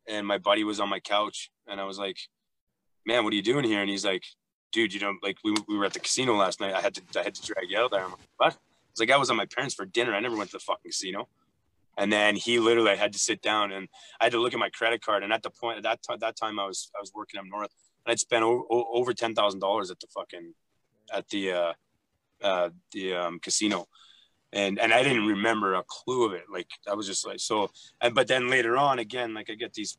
[0.09, 2.19] and my buddy was on my couch and I was like,
[3.07, 3.81] man, what are you doing here?
[3.81, 4.25] And he's like,
[4.73, 6.75] dude, you know, like we, we were at the casino last night.
[6.75, 8.03] I had to, I had to drag you out there.
[8.03, 8.57] I'm like, what?
[8.99, 10.15] Like, I was on my parents for dinner.
[10.15, 11.29] I never went to the fucking casino.
[11.99, 13.89] And then he literally I had to sit down and
[14.21, 15.23] I had to look at my credit card.
[15.23, 17.47] And at the point at that time, that time I was, I was working up
[17.47, 17.73] North
[18.05, 20.53] and I'd spent o- o- over $10,000 at the fucking,
[21.13, 21.73] at the, uh,
[22.43, 23.87] uh, the, um, casino
[24.53, 26.45] and and I didn't remember a clue of it.
[26.51, 27.71] Like I was just like so.
[28.01, 29.99] And but then later on, again, like I get these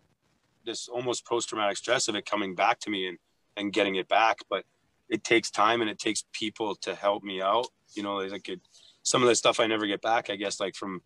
[0.65, 3.17] this almost post traumatic stress of it coming back to me and
[3.55, 4.39] and getting it back.
[4.49, 4.65] But
[5.09, 7.67] it takes time and it takes people to help me out.
[7.93, 8.61] You know, like it,
[9.07, 10.29] some of the stuff I never get back.
[10.29, 11.01] I guess like from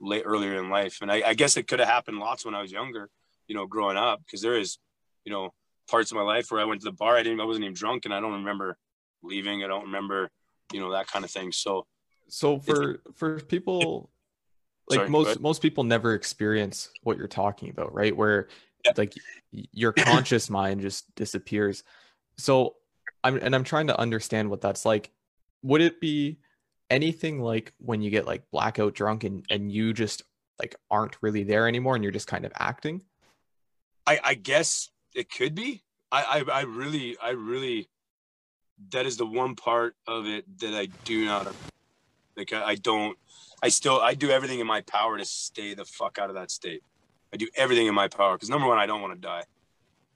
[0.00, 2.60] late earlier in life, and I, I guess it could have happened lots when I
[2.60, 3.08] was younger.
[3.46, 4.78] You know, growing up, because there is,
[5.24, 5.54] you know,
[5.88, 7.16] parts of my life where I went to the bar.
[7.16, 7.40] I didn't.
[7.40, 8.76] I wasn't even drunk, and I don't remember
[9.22, 9.62] leaving.
[9.62, 10.30] I don't remember,
[10.72, 11.52] you know, that kind of thing.
[11.52, 11.86] So
[12.28, 14.10] so for for people
[14.90, 18.16] like Sorry, most most people never experience what you're talking about, right?
[18.16, 18.48] Where
[18.84, 18.92] yeah.
[18.96, 19.14] like
[19.52, 21.84] your conscious mind just disappears.
[22.36, 22.74] So
[23.22, 25.12] I'm and I'm trying to understand what that's like.
[25.62, 26.38] Would it be
[26.90, 30.22] anything like when you get like blackout drunk and and you just
[30.58, 33.02] like aren't really there anymore and you're just kind of acting?
[34.06, 35.82] I I guess it could be.
[36.12, 37.88] I I, I really I really
[38.90, 41.54] that is the one part of it that I do not
[42.36, 43.16] like I, I don't,
[43.62, 46.50] I still, I do everything in my power to stay the fuck out of that
[46.50, 46.82] state.
[47.32, 49.42] I do everything in my power because number one, I don't want to die,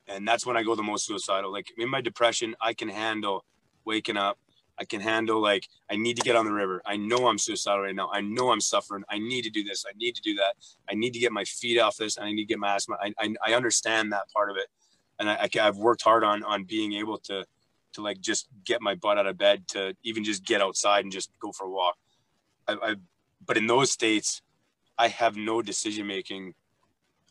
[0.06, 1.52] and that's when I go the most suicidal.
[1.52, 3.44] Like in my depression, I can handle
[3.84, 4.38] waking up.
[4.80, 6.80] I can handle like I need to get on the river.
[6.86, 8.10] I know I'm suicidal right now.
[8.12, 9.04] I know I'm suffering.
[9.08, 9.84] I need to do this.
[9.88, 10.54] I need to do that.
[10.90, 12.16] I need to get my feet off this.
[12.16, 12.96] And I need to get my asthma.
[13.00, 14.68] I, I, I understand that part of it,
[15.18, 17.44] and I, I, I've worked hard on on being able to
[17.94, 21.12] to like just get my butt out of bed to even just get outside and
[21.12, 21.96] just go for a walk.
[22.66, 22.94] I, I
[23.44, 24.42] but in those states,
[24.98, 26.54] I have no decision making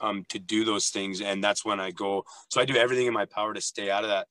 [0.01, 2.25] um, to do those things, and that's when I go.
[2.49, 4.27] So I do everything in my power to stay out of that.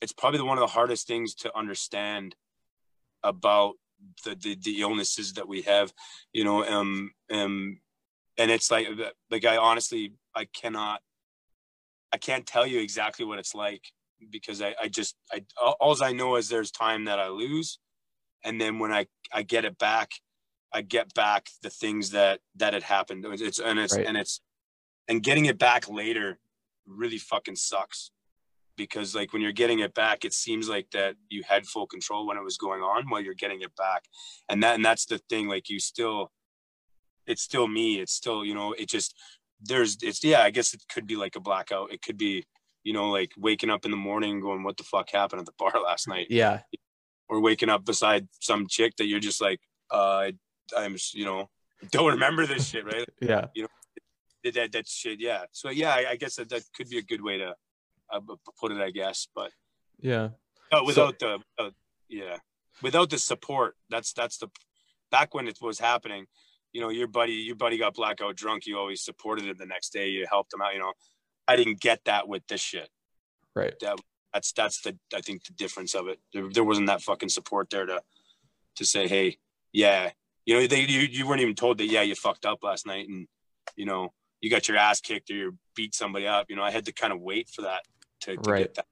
[0.00, 2.34] It's probably one of the hardest things to understand
[3.22, 3.74] about
[4.24, 5.92] the the, the illnesses that we have,
[6.32, 6.64] you know.
[6.64, 7.80] Um, um,
[8.38, 8.88] and it's like
[9.30, 11.00] like I honestly I cannot
[12.12, 13.84] I can't tell you exactly what it's like
[14.30, 15.44] because I, I just I
[15.80, 17.78] all I know is there's time that I lose
[18.44, 20.12] and then when I I get it back
[20.72, 23.24] I get back the things that that had happened.
[23.28, 24.06] It's and it's right.
[24.06, 24.40] and it's
[25.08, 26.38] and getting it back later
[26.86, 28.10] really fucking sucks
[28.80, 32.26] because like when you're getting it back, it seems like that you had full control
[32.26, 34.04] when it was going on while you're getting it back,
[34.48, 35.48] and that and that's the thing.
[35.48, 36.30] Like you still,
[37.26, 38.00] it's still me.
[38.00, 38.72] It's still you know.
[38.72, 39.14] It just
[39.60, 40.40] there's it's yeah.
[40.40, 41.92] I guess it could be like a blackout.
[41.92, 42.46] It could be
[42.82, 45.52] you know like waking up in the morning going what the fuck happened at the
[45.58, 46.28] bar last night.
[46.30, 46.60] Yeah.
[47.28, 50.30] Or waking up beside some chick that you're just like uh
[50.74, 51.50] I'm you know
[51.90, 53.06] don't remember this shit, right?
[53.20, 53.46] yeah.
[53.54, 55.20] You know that that shit.
[55.20, 55.44] Yeah.
[55.52, 57.54] So yeah, I, I guess that that could be a good way to
[58.12, 58.20] uh,
[58.58, 59.28] put it, I guess.
[59.34, 59.50] But
[59.98, 60.30] yeah,
[60.84, 61.70] without so, the uh,
[62.08, 62.36] yeah,
[62.82, 64.48] without the support, that's that's the
[65.10, 66.26] back when it was happening.
[66.72, 68.66] You know, your buddy, your buddy got blackout drunk.
[68.66, 70.08] You always supported him the next day.
[70.08, 70.72] You helped him out.
[70.72, 70.92] You know,
[71.48, 72.88] I didn't get that with this shit.
[73.56, 73.74] Right.
[73.80, 73.98] That,
[74.32, 76.20] that's that's the I think the difference of it.
[76.32, 78.00] There, there wasn't that fucking support there to
[78.76, 79.38] to say, hey,
[79.72, 80.10] yeah,
[80.46, 83.08] you know, they you, you weren't even told that yeah, you fucked up last night
[83.08, 83.26] and
[83.76, 86.46] you know, you got your ass kicked or you beat somebody up.
[86.48, 87.82] You know, I had to kind of wait for that
[88.20, 88.58] to, to right.
[88.60, 88.86] get that.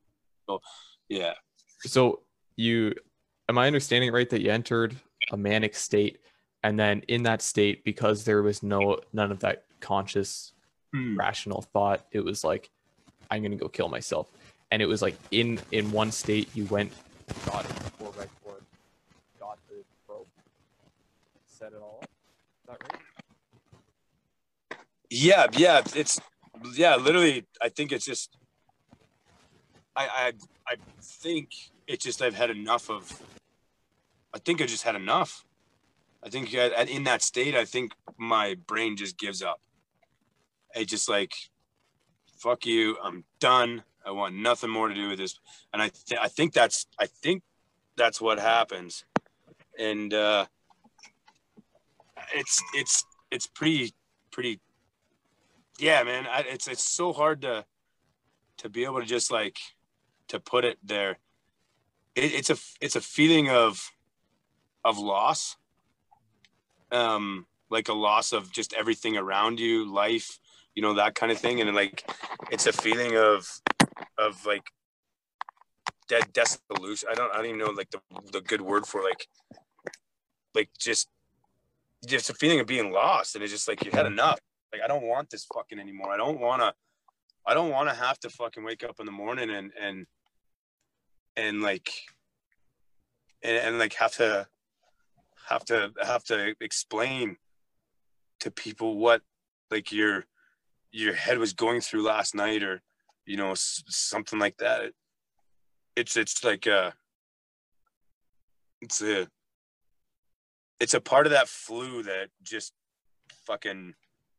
[0.48, 0.60] So
[1.08, 1.34] yeah.
[1.80, 2.20] So
[2.56, 2.94] you
[3.48, 4.96] am I understanding right that you entered
[5.30, 6.18] a manic state
[6.62, 10.52] and then in that state because there was no none of that conscious
[10.92, 11.16] hmm.
[11.16, 12.70] rational thought, it was like
[13.30, 14.30] I'm going to go kill myself.
[14.70, 16.92] And it was like in in one state you went
[17.44, 18.54] shot it four by four,
[19.38, 19.76] got the
[20.08, 20.28] rope,
[21.46, 22.08] set it all up.
[22.08, 23.02] Is that right?
[25.10, 26.20] Yeah, yeah, it's
[26.74, 27.46] yeah, literally.
[27.62, 28.36] I think it's just.
[29.98, 30.32] I I
[30.72, 31.50] I think
[31.86, 33.22] it's just I've had enough of.
[34.34, 35.44] I think I just had enough.
[36.22, 39.60] I think in that state, I think my brain just gives up.
[40.74, 41.32] It just like,
[42.38, 43.84] fuck you, I'm done.
[44.04, 45.38] I want nothing more to do with this.
[45.72, 47.42] And I, th- I think that's, I think
[47.96, 49.04] that's what happens.
[49.78, 50.46] And uh,
[52.34, 53.94] it's, it's, it's pretty,
[54.30, 54.60] pretty.
[55.78, 56.26] Yeah, man.
[56.26, 57.64] I, it's, it's so hard to,
[58.58, 59.56] to be able to just like,
[60.28, 61.18] to put it there.
[62.14, 63.90] It, it's a, it's a feeling of,
[64.84, 65.56] of loss.
[66.90, 70.38] Um like a loss of just everything around you life
[70.78, 71.60] you know that kind of thing.
[71.60, 72.08] And like
[72.52, 73.48] it's a feeling of
[74.16, 74.62] of like
[76.08, 77.08] dead dissolution.
[77.10, 78.00] I don't i don't even know like the,
[78.32, 79.26] the good word for like
[80.54, 81.08] like just
[82.06, 83.34] just a feeling of being lost.
[83.34, 84.38] And it's just like you had enough.
[84.72, 86.12] Like i don't want this fucking anymore.
[86.12, 86.72] I don't want to
[87.44, 90.06] i don't want to have to fucking wake up in the morning and and
[91.38, 91.90] and like
[93.42, 94.46] and, and like have to
[95.48, 97.36] have to have to explain
[98.40, 99.22] to people what
[99.70, 100.24] like your
[100.90, 102.82] your head was going through last night or
[103.24, 104.82] you know something like that.
[104.82, 104.94] It,
[105.96, 106.92] it's it's like a
[108.80, 109.28] it's a
[110.80, 112.72] it's a part of that flu that just
[113.46, 113.94] fucking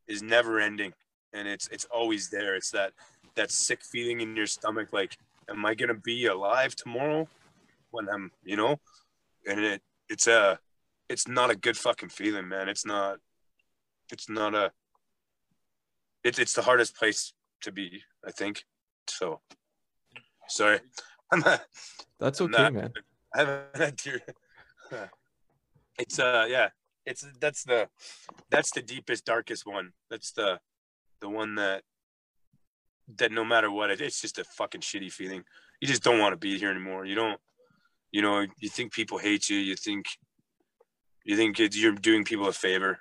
[0.06, 0.92] is never ending.
[1.32, 2.56] And it's it's always there.
[2.56, 2.92] It's that
[3.36, 5.16] that sick feeling in your stomach like
[5.50, 7.28] am i gonna be alive tomorrow
[7.90, 8.78] when i'm you know
[9.46, 10.58] and it it's a
[11.10, 12.68] it's not a good fucking feeling, man.
[12.68, 13.18] It's not.
[14.12, 14.72] It's not a.
[16.22, 18.64] It's it's the hardest place to be, I think.
[19.08, 19.40] So,
[20.48, 20.80] sorry.
[21.32, 21.62] I'm not,
[22.18, 22.92] That's okay, not, man.
[23.34, 24.20] I haven't had tear.
[25.98, 26.70] It's uh yeah.
[27.04, 27.88] It's that's the
[28.50, 29.92] that's the deepest darkest one.
[30.10, 30.60] That's the
[31.20, 31.82] the one that
[33.18, 35.42] that no matter what it, it's just a fucking shitty feeling.
[35.80, 37.04] You just don't want to be here anymore.
[37.04, 37.40] You don't
[38.12, 40.06] you know, you think people hate you, you think
[41.24, 42.98] you think you're doing people a favor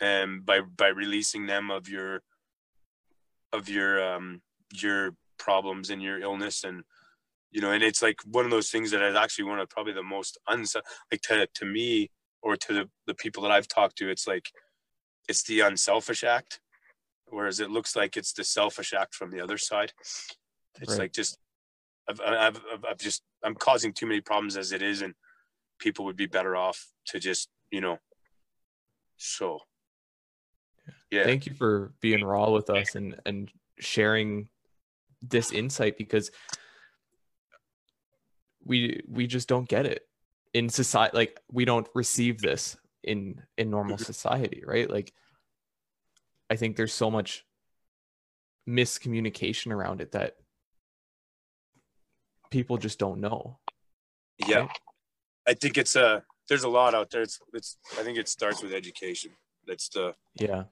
[0.00, 2.22] and by by releasing them of your
[3.52, 4.42] of your um
[4.72, 6.82] your problems and your illness and
[7.50, 9.92] you know and it's like one of those things that is actually one of probably
[9.92, 10.76] the most uns
[11.10, 12.10] like to to me
[12.42, 14.50] or to the, the people that I've talked to it's like
[15.28, 16.60] it's the unselfish act
[17.30, 19.92] whereas it looks like it's the selfish act from the other side
[20.80, 21.00] it's right.
[21.00, 21.38] like just
[22.08, 25.14] I've, I've I've just I'm causing too many problems as it is and
[25.78, 27.98] people would be better off to just you know.
[29.16, 29.60] So
[31.10, 31.24] yeah.
[31.24, 34.48] Thank you for being raw with us and and sharing
[35.22, 36.30] this insight because
[38.64, 40.06] we we just don't get it
[40.52, 44.04] in society like we don't receive this in in normal mm-hmm.
[44.04, 45.12] society right like
[46.50, 47.46] i think there's so much
[48.68, 50.36] miscommunication around it that
[52.50, 53.58] people just don't know
[54.46, 54.70] yeah right?
[55.48, 57.22] i think it's a there's a lot out there.
[57.22, 59.30] It's it's I think it starts with education.
[59.66, 60.64] That's the yeah.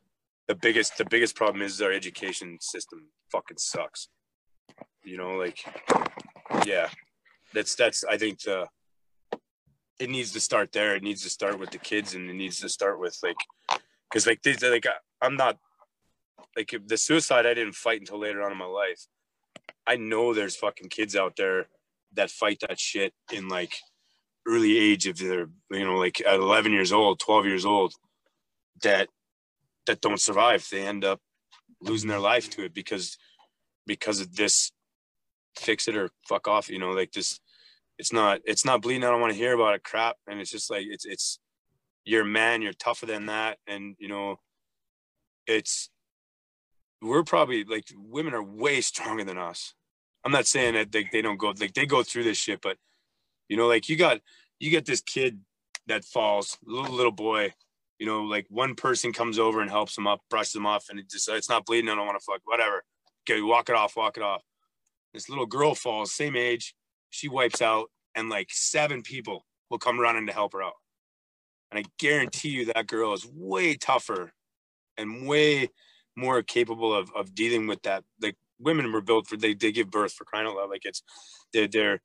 [0.49, 4.09] The biggest the biggest problem is our education system fucking sucks.
[5.05, 5.65] You know, like
[6.67, 6.89] yeah.
[7.55, 8.67] That's that's I think the
[10.01, 10.97] it needs to start there.
[10.97, 13.41] It needs to start with the kids and it needs to start with like
[14.11, 14.87] because like these like
[15.23, 15.59] I'm not
[16.57, 19.07] like the suicide I didn't fight until later on in my life.
[19.87, 21.67] I know there's fucking kids out there
[22.15, 23.75] that fight that shit in like
[24.47, 27.93] early age of their you know like at 11 years old 12 years old
[28.83, 29.09] that
[29.87, 30.67] that don't survive.
[30.71, 31.21] They end up
[31.81, 33.17] losing their life to it because
[33.87, 34.73] because of this
[35.57, 37.41] fix it or fuck off you know like this
[37.99, 39.05] it's not it's not bleeding.
[39.05, 40.17] I don't want to hear about it crap.
[40.29, 41.39] And it's just like it's it's
[42.05, 43.59] you're a man you're tougher than that.
[43.67, 44.37] And you know
[45.47, 45.91] it's
[47.01, 49.75] we're probably like women are way stronger than us
[50.25, 52.77] i'm not saying that they, they don't go like they go through this shit but
[53.49, 54.21] you know, like you got
[54.61, 55.41] you get this kid
[55.87, 57.55] that falls, little little boy.
[57.99, 61.01] You know, like one person comes over and helps him up, brushes him off, and
[61.01, 61.91] it just it's not bleeding.
[61.91, 62.43] I don't want to fuck.
[62.45, 62.85] Whatever.
[63.29, 63.97] Okay, walk it off.
[63.97, 64.43] Walk it off.
[65.13, 66.75] This little girl falls, same age.
[67.11, 70.75] She wipes out, and like seven people will come running to help her out.
[71.71, 74.33] And I guarantee you that girl is way tougher
[74.97, 75.71] and way
[76.19, 78.05] more capable of, of dealing with that.
[78.21, 80.71] Like women were built for they, they give birth for crying out loud.
[80.71, 81.03] Like it's
[81.53, 82.01] they're they're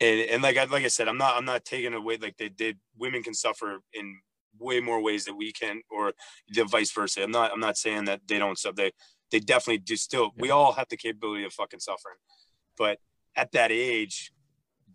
[0.00, 2.48] and and like I like I said, I'm not I'm not taking away like they
[2.48, 2.78] did.
[2.98, 4.16] Women can suffer in
[4.58, 6.12] way more ways that we can, or
[6.48, 7.22] the vice versa.
[7.22, 8.76] I'm not I'm not saying that they don't suffer.
[8.76, 8.92] They
[9.30, 9.96] they definitely do.
[9.96, 12.16] Still, we all have the capability of fucking suffering,
[12.76, 12.98] but
[13.36, 14.32] at that age,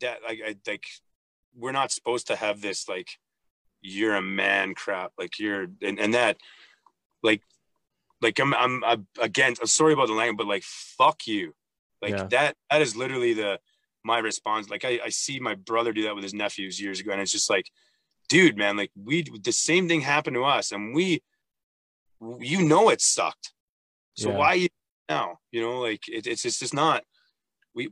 [0.01, 0.83] that like I like
[1.55, 3.07] we're not supposed to have this like
[3.81, 6.37] you're a man crap like you're and, and that
[8.21, 11.53] like I'm, I'm I'm again I'm sorry about the language but like fuck you.
[12.01, 12.23] Like Yeah.
[12.31, 13.59] that that is literally the
[14.03, 14.69] my response.
[14.69, 17.31] Like I, I see my brother do that with his nephews years ago and it's
[17.31, 17.69] just like
[18.29, 21.21] dude man like we the same thing happened to us and we
[22.39, 23.53] you know it sucked.
[24.15, 24.37] So Yeah.
[24.37, 24.67] why you
[25.09, 25.39] now?
[25.51, 27.03] You know like it, it's it's just not
[27.73, 27.89] we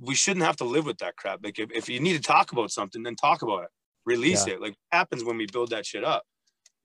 [0.00, 1.40] we shouldn't have to live with that crap.
[1.44, 3.70] Like if, if you need to talk about something then talk about it.
[4.04, 4.54] Release Yeah.
[4.54, 4.60] it.
[4.60, 6.24] Like happens when we build that shit up?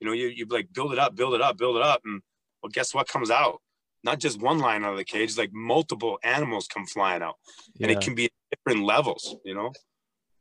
[0.00, 2.20] You know you, you like build it up build it up build it up and
[2.62, 3.60] well guess what comes out?
[4.04, 7.36] Not just one line out of the cage like multiple animals come flying out.
[7.80, 9.72] And it can be different levels you know?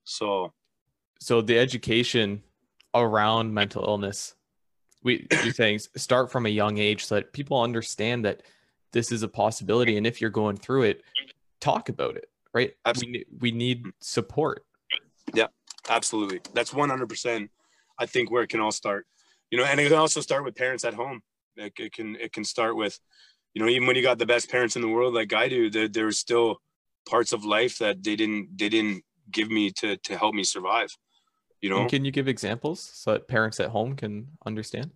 [0.03, 0.53] So
[1.19, 2.43] so the education
[2.93, 4.35] around mental illness
[5.03, 8.43] we you're saying start from a young age so that people understand that
[8.93, 9.95] this is a possibility.
[9.95, 11.01] And if you're going through it
[11.59, 12.73] talk about it right?
[12.99, 13.91] We, we need mm.
[13.99, 14.65] support.
[15.33, 15.47] Yeah,
[15.89, 16.41] absolutely.
[16.53, 17.49] That's 100%
[17.99, 19.05] i think where it can all start.
[19.51, 21.21] You know and it can also start with parents at home
[21.55, 22.99] it, it can it can start with
[23.53, 25.69] you know even when you got the best parents in the world like i do
[25.69, 26.57] there, there's still
[27.09, 30.89] parts of life that they didn't they didn't give me to to help me survive
[31.61, 31.81] you know?
[31.81, 34.91] And can you give examples so that parents at home can understand?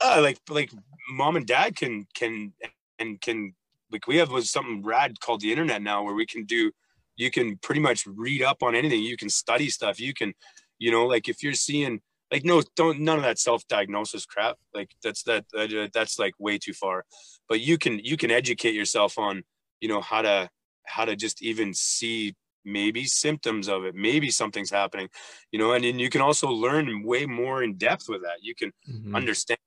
[0.00, 0.70] Uh, like like
[1.10, 2.52] mom and dad can can
[2.98, 3.54] and can
[3.92, 6.70] like we have was something rad called the internet now where we can do
[7.16, 9.02] you can pretty much read up on anything.
[9.02, 10.00] You can study stuff.
[10.00, 10.34] You can
[10.78, 12.00] you know like if you're seeing
[12.32, 14.56] like no don't none of that self-diagnosis crap.
[14.74, 17.04] Like that's that, that that's like way too far.
[17.48, 19.42] But you can you can educate yourself on
[19.80, 20.48] you know how to
[20.86, 23.94] how to just even see maybe symptoms of it.
[23.94, 25.08] Maybe something's happening
[25.52, 28.38] you know and then you can also learn way more in depth with that.
[28.42, 29.14] You can Mhm.
[29.14, 29.58] understand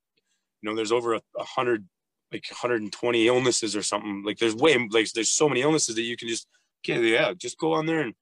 [0.62, 1.86] you know there's over a, a hundred
[2.32, 4.22] like 120 illnesses or something.
[4.24, 6.48] Like there's way like there's so many illnesses that you can just
[6.82, 8.14] okay yeah just go on there and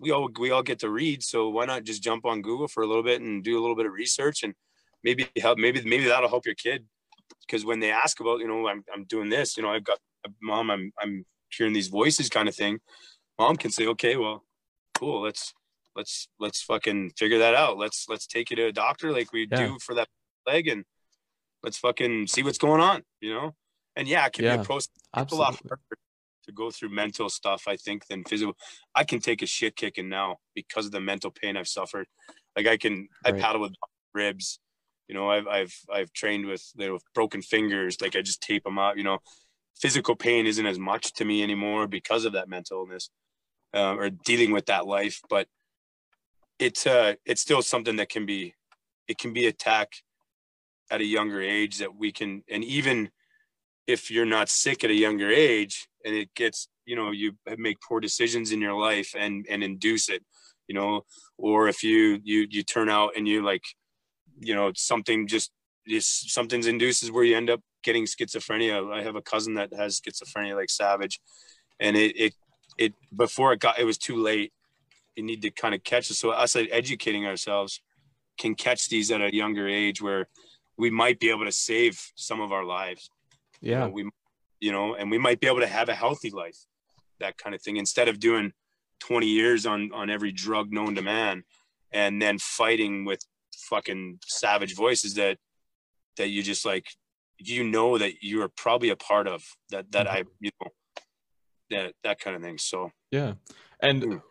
[0.00, 2.82] we all we all get to read so why not just jump on google for
[2.82, 4.54] a little bit and do a little bit of research and
[5.02, 6.86] maybe help maybe maybe that'll help your kid.
[7.46, 9.98] Because when they ask about you know i'm, I'm doing this you know i've got
[10.26, 12.78] uh, mom i'm i'm hearing these voices kind of thing
[13.38, 14.44] mom can say okay well
[14.94, 15.52] cool let's
[15.98, 17.76] let's let's fucking figure that out.
[17.76, 19.66] Let's let's take you to a doctor like we Yeah.
[19.66, 20.08] do for that
[20.46, 20.84] leg and
[21.62, 23.54] let's fucking see what's going on you know?
[23.96, 24.90] And yeah it can be a process.
[25.16, 25.80] It's a lot harder
[26.48, 28.54] to go through mental stuff i think than physical.
[28.94, 32.06] I can take a shit kicking now because of the mental pain i've suffered.
[32.56, 33.74] Like i can i paddle with
[34.14, 34.58] ribs
[35.06, 38.64] you know i've i've i've trained with you know broken fingers like i just tape
[38.64, 39.18] them up you know.
[39.80, 43.10] Physical pain isn't as much to me anymore because of that mental illness
[43.72, 45.46] uh, or dealing with that life but
[46.58, 48.54] it's uh it's still something that can be
[49.06, 50.02] it can be attacked
[50.90, 53.08] at a younger age that we can and even
[53.88, 57.78] if you're not sick at a younger age and it gets you know you make
[57.80, 60.22] poor decisions in your life and and induce it
[60.68, 61.02] you know
[61.38, 63.64] or if you you you turn out and you like
[64.40, 65.50] you know something just
[65.86, 68.92] is something's induces where you end up getting schizophrenia.
[68.92, 71.20] I have a cousin that has schizophrenia like savage
[71.80, 72.34] and it it
[72.76, 74.52] it before it got it was too late.
[75.16, 76.14] You need to kind of catch it.
[76.14, 77.80] So us educating ourselves
[78.38, 80.28] can catch these at a younger age where
[80.76, 83.10] we might be able to save some of our lives
[83.60, 84.08] you yeah know, we
[84.60, 86.58] you know and we might be able to have a healthy life
[87.20, 88.52] that kind of thing instead of doing
[89.00, 91.42] 20 years on on every drug known to man
[91.92, 93.20] and then fighting with
[93.70, 95.38] fucking savage voices that
[96.16, 96.86] that you just like
[97.38, 100.70] you know that you are probably a part of that that i you know
[101.70, 103.34] that that kind of thing so Yeah.
[103.80, 104.22] And Mm.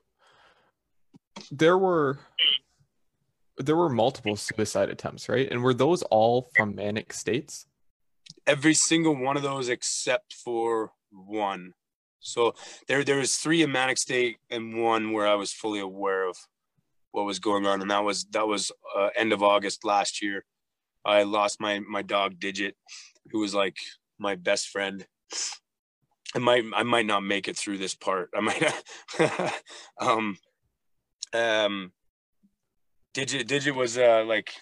[1.51, 2.19] there were
[3.57, 5.49] there were multiple suicide attempts, right?
[5.49, 7.65] And were those all from manic states?
[8.47, 11.73] Every single one of those except for one.
[12.19, 12.55] So
[12.87, 16.37] there there was three in manic state and one where I was fully aware of
[17.11, 20.45] what was going on, and that was that was uh, end of August last year.
[21.05, 22.75] I lost my my dog Digit,
[23.31, 23.77] who was like
[24.17, 25.05] my best friend.
[26.35, 28.29] I might I might not make it through this part.
[28.35, 29.53] I might
[29.99, 30.37] um
[31.33, 31.91] um
[33.13, 34.53] Digit Digit was uh like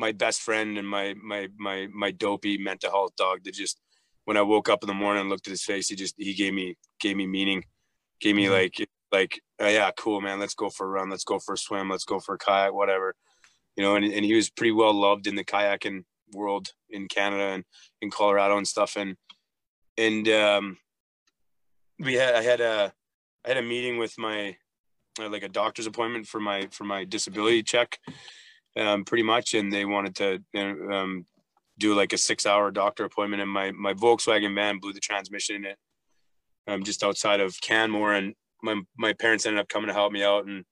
[0.00, 3.76] my best friend and my my my my dopey mental health dog that just
[4.24, 6.34] when I woke up in the morning and looked at his face, he just he
[6.34, 6.66] gave me
[7.00, 7.64] gave me meaning,
[8.20, 8.52] gave me Mhm.
[8.58, 8.76] like
[9.12, 11.90] like oh, yeah, cool man, let's go for a run, let's go for a swim,
[11.90, 13.14] let's go for a kayak, whatever,
[13.76, 13.94] you know.
[13.96, 17.64] And and he was pretty well loved in the kayaking world in Canada and
[18.00, 18.96] in Colorado and stuff.
[18.96, 19.16] And
[19.98, 20.78] and um,
[21.98, 22.92] we had I had a
[23.44, 24.56] I had a meeting with my
[25.18, 27.98] like a doctor's appointment for my for my disability check
[28.76, 30.42] um, pretty much, and they wanted to
[30.92, 31.26] um,
[31.78, 35.64] do like a six-hour doctor appointment, and my my Volkswagen van blew the transmission in
[35.64, 35.78] it,
[36.66, 40.22] um, just outside of Canmore, and my my parents ended up coming to help me
[40.22, 40.64] out, and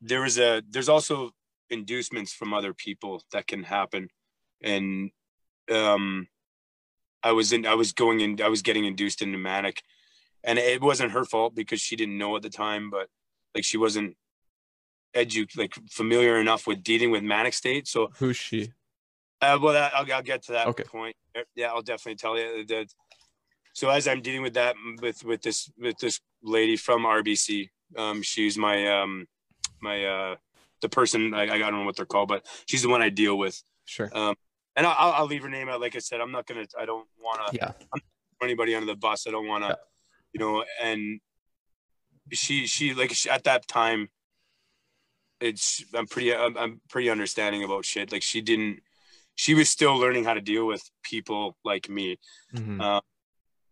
[0.00, 1.30] there was a there's also
[1.70, 4.08] inducements from other people that can happen.
[4.62, 5.10] And
[5.70, 6.26] um
[7.22, 9.82] i was in i was going in i was getting induced into manic.
[10.44, 13.08] And it wasn't her fault because she didn't know at the time but
[13.54, 14.16] like she wasn't
[15.14, 18.72] edu like familiar enough with dealing with manic state so Who's she?
[19.40, 20.84] uh, well that, I'll, I'll get to that Okay.
[20.84, 21.16] point
[21.54, 22.86] yeah i'll definitely tell you that
[23.74, 28.22] so as i'm dealing with that with with this with this lady from rbc um
[28.22, 29.26] she's my um
[29.80, 30.36] my uh
[30.80, 33.36] the person I, I don't know what they're called but she's the one i deal
[33.38, 34.10] with Sure.
[34.14, 35.80] and I'll, I'll leave her name out.
[35.80, 36.64] Like I said, I'm not gonna.
[36.80, 37.72] I don't want to Yeah.
[38.42, 39.26] anybody under the bus.
[39.26, 39.74] I don't want to, Yeah.
[40.32, 40.64] you know.
[40.80, 41.20] And
[42.32, 44.08] she, she, like she, at that time,
[45.42, 45.84] it's.
[45.94, 46.34] I'm pretty.
[46.34, 48.12] I'm, I'm pretty understanding about shit.
[48.12, 48.80] Like she didn't.
[49.34, 52.18] She was still learning how to deal with people like me,
[52.54, 52.80] Mhm.
[52.80, 53.00] uh,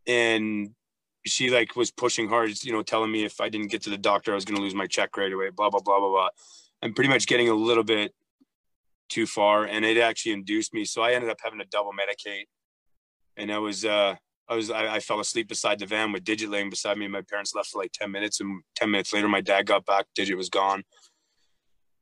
[0.06, 0.70] and
[1.26, 2.50] she like was pushing hard.
[2.64, 4.74] You know, telling me if I didn't get to the doctor, I was gonna lose
[4.74, 5.50] my check right away.
[5.50, 6.28] Blah blah blah blah blah.
[6.82, 8.12] I'm pretty much getting a little bit
[9.10, 12.44] too far and it actually induced me so i ended up having to double medicate
[13.36, 14.14] and i was uh
[14.48, 17.22] i was I, I fell asleep beside the van with digit laying beside me my
[17.22, 20.36] parents left for like 10 minutes and 10 minutes later my dad got back digit
[20.36, 20.84] was gone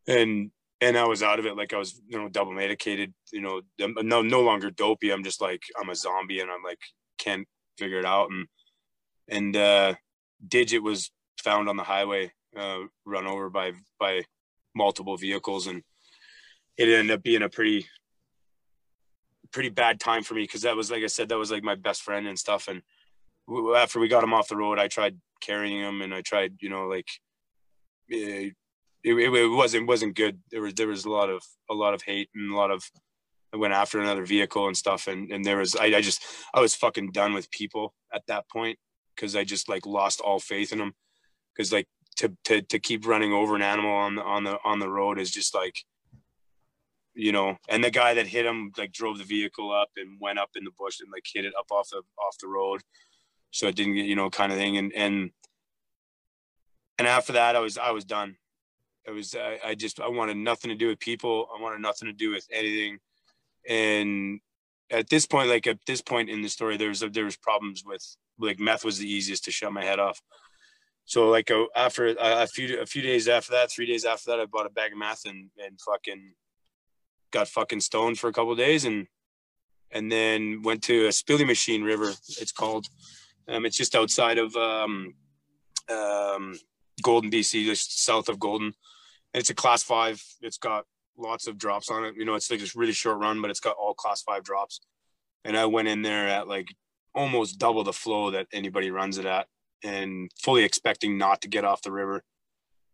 [0.08, 0.50] and
[0.80, 3.60] and i was out of it like i was you know double medicated you know
[3.78, 5.12] no no longer dopey.
[5.12, 6.80] I'm just like i'm a zombie and i'm like
[7.18, 7.46] can't
[7.78, 8.30] figure it out.
[8.30, 8.46] And
[9.28, 9.94] and uh
[10.46, 11.10] digit was
[11.42, 14.22] found on the highway uh run over by by
[14.74, 15.66] multiple vehicles.
[15.66, 15.82] And
[16.76, 17.86] it ended up being a pretty
[19.50, 21.74] pretty bad time for me because that was like I said that was like my
[21.74, 22.68] best friend and stuff.
[22.68, 22.82] And
[23.76, 26.68] after we got him off the road I tried carrying him and I tried you
[26.68, 27.08] know like
[28.12, 28.50] eh,
[29.04, 32.02] it, it, wasn't wasn't good there was there was a lot of a lot of
[32.02, 32.82] hate and a lot of
[33.52, 36.22] I went after another vehicle and stuff and and there was I, I just
[36.54, 38.78] I was fucking done with people at that point
[39.14, 40.94] because I just like lost all faith in them
[41.54, 44.78] because like to, to to keep running over an animal on the on the on
[44.78, 45.84] the road is just like
[47.18, 50.38] you know, and the guy that hit him like drove the vehicle up and went
[50.38, 52.80] up in the bush and like hit it up off the off the road,
[53.50, 54.76] so it didn't get you know kind of thing.
[54.76, 55.30] And and
[56.96, 58.36] and after that, I was I was done.
[59.08, 61.48] It was I, I just I wanted nothing to do with people.
[61.56, 62.98] I wanted nothing to do with anything.
[63.68, 64.40] And
[64.90, 67.82] at this point, like at this point in the story, there was there was problems
[67.84, 68.04] with
[68.38, 70.20] like meth was the easiest to shut my head off.
[71.04, 74.30] So like uh, after a, a few a few days after that, three days after
[74.30, 76.34] that, I bought a bag of meth and and fucking
[77.30, 79.06] got fucking stoned for a couple days and
[79.90, 82.86] and then went to a Spillimacheen river it's called
[83.48, 85.14] um, it's just outside of um,
[85.90, 86.58] um,
[87.02, 88.72] golden bc just south of golden
[89.34, 90.84] and it's a class five it's got
[91.16, 93.60] lots of drops on it you know it's like this really short run but it's
[93.60, 94.80] got all class five drops
[95.44, 96.68] and i went in there at like
[97.14, 99.46] almost double the flow that anybody runs it at
[99.82, 102.22] and fully expecting not to get off the river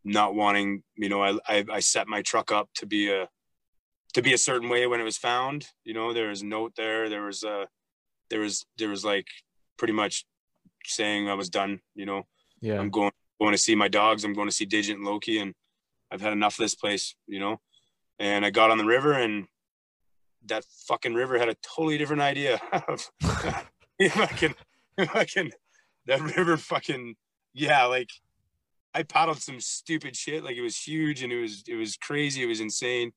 [0.05, 3.29] not wanting you know i i, I set my truck up to be a
[4.15, 5.67] to be a certain way when it was found.
[5.85, 7.09] You know, there was a note there.
[7.09, 7.67] There was a,
[8.31, 9.27] there was there was like
[9.77, 10.25] pretty much
[10.87, 11.81] saying I was done.
[11.95, 12.23] You know,
[12.61, 12.79] Yeah.
[12.79, 13.11] I'm going
[13.41, 14.25] going to see my dogs.
[14.25, 15.53] I'm going to see Digit and Loki, and
[16.15, 17.15] I've had enough of this place.
[17.27, 17.61] You know,
[18.19, 19.47] and I got on the river, and
[20.47, 23.11] that fucking river had a totally different idea of
[23.99, 24.55] if I can,
[24.97, 25.51] if I can,
[26.07, 27.17] that river fucking
[27.53, 28.11] yeah, like
[28.95, 30.45] I paddled some stupid shit.
[30.45, 32.43] Like it was huge and it was it was crazy.
[32.43, 33.13] It was insane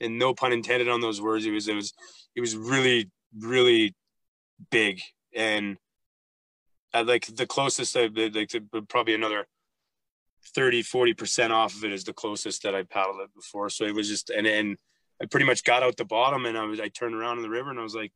[0.00, 1.46] and no pun intended on those words.
[1.46, 1.92] It was it was
[2.34, 3.94] it was really really
[4.70, 5.00] big,
[5.34, 5.76] and
[6.92, 9.46] I like the closest I like to, probably another
[10.54, 13.70] 30 40 percent off of it is the closest that I paddled it before.
[13.70, 14.76] So it was just and and
[15.22, 17.50] I pretty much got out the bottom and I was I turned around in the
[17.50, 18.12] river and I was like,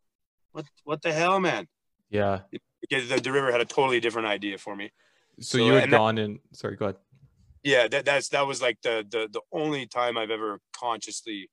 [0.53, 1.69] what what the hell, man?
[2.11, 2.41] Yeah.
[2.81, 4.93] Because the, the river had a totally different idea for me.
[5.41, 6.41] So, So, you had that- gone in.
[6.53, 6.97] Sorry, go ahead.
[7.65, 11.49] yeah that that's that was like the the the only time i've ever consciously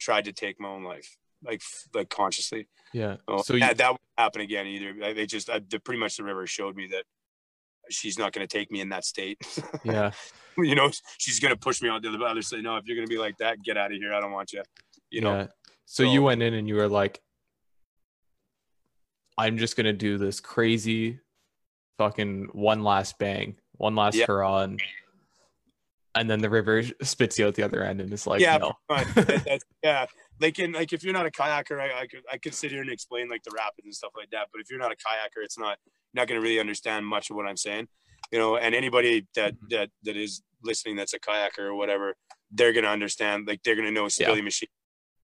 [0.00, 1.16] tried to take my own life
[1.48, 1.60] like
[1.94, 3.16] like consciously Yeah.
[3.28, 6.16] oh, So you, that, that won't happen again either they just I, the, pretty much
[6.16, 7.04] the river showed me that
[7.90, 9.38] she's not going to take me in that state
[9.84, 10.10] yeah.
[10.58, 12.96] you know she's going to push me out to the other side no if you're
[12.96, 14.62] going to be like that get out of here i don't want you
[15.10, 15.46] you know yeah.
[15.86, 17.20] So you went in and you were like,
[19.36, 21.20] I'm just gonna do this crazy,
[21.98, 24.26] fucking one last bang, one last Yeah.
[24.26, 24.82] hurrah, and,
[26.14, 28.72] and then the river spits you out the other end, and it's like, yeah no.
[28.88, 29.14] pretty much.
[29.26, 30.06] That- that's, yeah
[30.40, 32.80] like in like if you're not a kayaker I, I could i could sit here
[32.80, 35.42] and explain like the rapids and stuff like that but if you're not a kayaker
[35.44, 35.78] it's not
[36.12, 37.86] not going to really understand much of what i'm saying
[38.32, 39.66] you know and anybody that Mm-hmm.
[39.70, 42.14] that that is listening that's a kayaker or whatever
[42.50, 44.68] they're going to understand like they're going to know Spillimacheen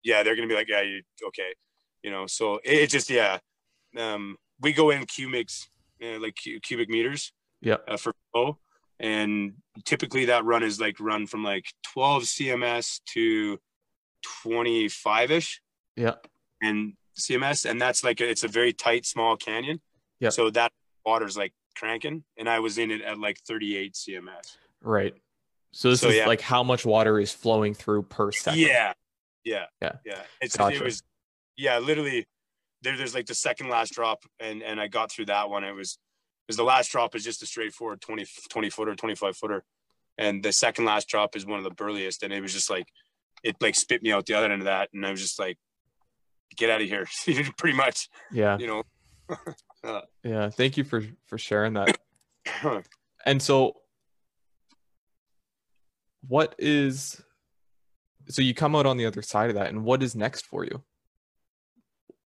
[0.04, 1.54] yeah they're going to be like yeah you okay
[2.04, 3.38] you know so it, it just yeah
[3.98, 5.68] um we go in cubics
[6.04, 7.32] uh, like cu- cubic meters
[7.62, 7.78] Yeah.
[7.88, 8.58] uh, for flow
[9.00, 9.54] and
[9.84, 13.60] typically that run is like run from like 12 cms to
[14.44, 15.62] 25 ish
[15.96, 16.16] Yeah.
[16.62, 19.80] and cms and that's like it's a very tight small canyon
[20.20, 20.30] Yeah.
[20.30, 20.72] so that
[21.06, 25.16] water's like cranking and i was in it at like 38 cms Right.
[25.74, 26.28] So this So, is yeah.
[26.28, 28.60] like how much water is flowing through per second.
[28.60, 28.94] yeah
[29.44, 29.94] yeah Yeah.
[30.06, 30.78] yeah it's Gotcha.
[30.78, 31.02] it was
[31.58, 32.28] yeah literally
[32.82, 35.72] there, there's like the second last drop and and i got through that one it
[35.74, 35.98] was
[36.48, 39.64] because the last drop is just a straightforward 20 20 footer 25 footer
[40.18, 42.88] and the second last drop is one of the burliest and it was just like
[43.46, 45.58] it like spit me out the other end of that and i was just like
[46.58, 47.06] get out of here
[47.58, 48.58] pretty much Yeah.
[48.58, 48.84] you know
[49.84, 50.50] uh, Yeah.
[50.50, 51.98] Thank you for for sharing that.
[53.26, 53.74] And so
[56.28, 57.20] what is
[58.30, 60.64] so you come out on the other side of that and what is next for
[60.64, 60.84] you?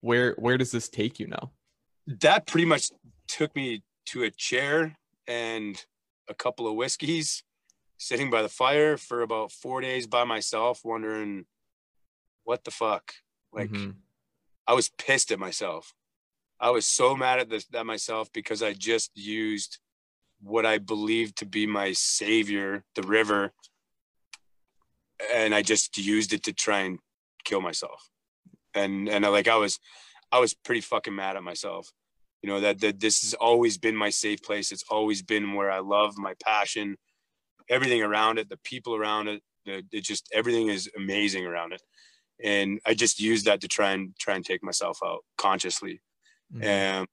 [0.01, 1.53] Where where does this take you now?
[2.23, 2.87] that pretty much
[3.29, 4.97] took me to a chair
[5.27, 5.85] and
[6.29, 7.43] a couple of whiskeys
[7.99, 11.45] sitting by the fire for about four days by myself wondering
[12.45, 13.13] what the fuck?
[13.53, 13.97] Like Mhm.
[14.67, 15.95] i was pissed at myself.
[16.61, 19.79] I was so mad at this at myself because i just used
[20.41, 23.53] what i believed to be my savior the river
[25.35, 26.99] and i just used it to try and
[27.45, 28.11] kill myself.
[28.75, 29.79] And and I, like i was
[30.31, 31.91] i was pretty fucking mad at myself.
[32.43, 34.71] You know that, that this has always been my safe place.
[34.71, 36.97] It's always been where i love my passion
[37.71, 41.83] everything around it the people around it the, it just everything is amazing around it
[42.43, 46.01] and i just used that to try and try and take myself out consciously
[46.55, 46.65] Mhm.
[46.65, 47.09] and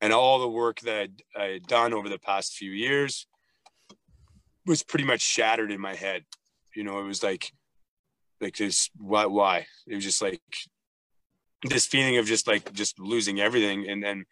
[0.00, 3.26] and all the work that I had done over the past few years
[4.66, 6.24] was pretty much shattered in my head.
[6.74, 7.52] You know, it was like,
[8.40, 9.66] like this, why, why?
[9.86, 10.42] It was just like
[11.62, 14.26] this feeling of just like just losing everything, and then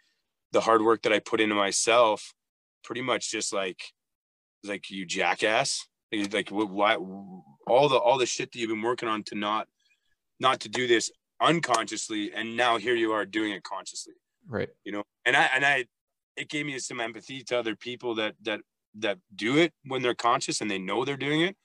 [0.50, 2.34] the hard work that I put into myself,
[2.82, 3.80] pretty much just like,
[4.64, 6.96] like you jackass, like, like why?
[7.66, 9.68] All the all the shit that you've been working on to not,
[10.40, 11.10] not to do this
[11.40, 14.14] unconsciously, and now here you are doing it consciously
[14.48, 14.68] Right.
[14.84, 15.84] you know and i and i
[16.36, 18.60] it gave me some empathy to other people that that
[18.96, 21.56] that do it when they're conscious and they know they're doing it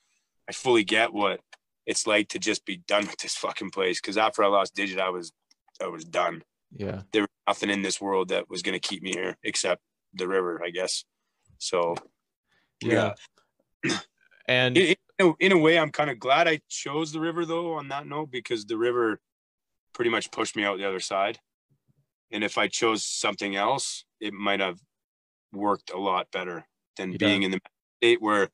[0.48, 1.40] i fully get what
[1.88, 5.00] it's like to just be done with this fucking place because after i lost digit
[5.00, 5.32] i was
[5.82, 7.02] i was done Yeah.
[7.14, 9.82] there was nothing in this world that was going to keep me here except
[10.14, 11.04] the river i guess
[11.58, 11.96] so
[12.82, 13.14] Yeah.
[14.48, 17.46] And in, in, a, in a way i'm kind of glad i chose the river
[17.46, 19.20] though on that note because the river
[19.94, 21.40] pretty much pushed me out the other side
[22.32, 24.80] and if i chose something else it might have
[25.54, 26.66] worked a lot better
[26.98, 27.18] than Yeah.
[27.18, 27.60] being in the
[28.02, 28.50] state where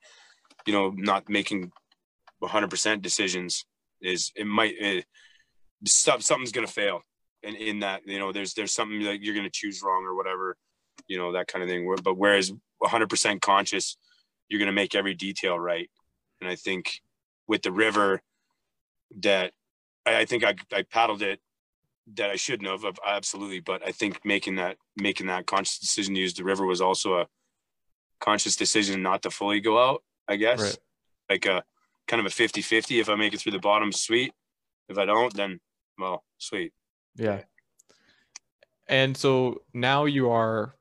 [0.65, 1.71] you know not making
[2.41, 3.65] 100% decisions
[4.01, 5.05] is it might eh, it,
[5.85, 7.01] stuff something's gonna fail
[7.43, 10.57] and in that you know there's there's something that you're gonna choose wrong or whatever
[11.07, 12.51] you know that kind of thing but whereas
[12.81, 13.97] 100% conscious
[14.53, 15.89] you're going to make every detail right.
[16.39, 17.01] And I think
[17.47, 18.21] with the river
[19.21, 19.51] that
[20.05, 21.39] I, I think I, I paddled it
[22.15, 26.19] that I shouldn't have absolutely, but I think making that, making that conscious decision to
[26.19, 27.27] use the river was also a
[28.19, 30.77] conscious decision not to fully go out, I guess Right.
[31.31, 31.63] like a
[32.07, 32.99] kind of a 50 50.
[32.99, 34.33] If I make it through the bottom, sweet.
[34.87, 35.59] If I don't, then
[35.97, 36.73] well, sweet.
[37.15, 37.41] Yeah.
[38.87, 40.75] And so now you are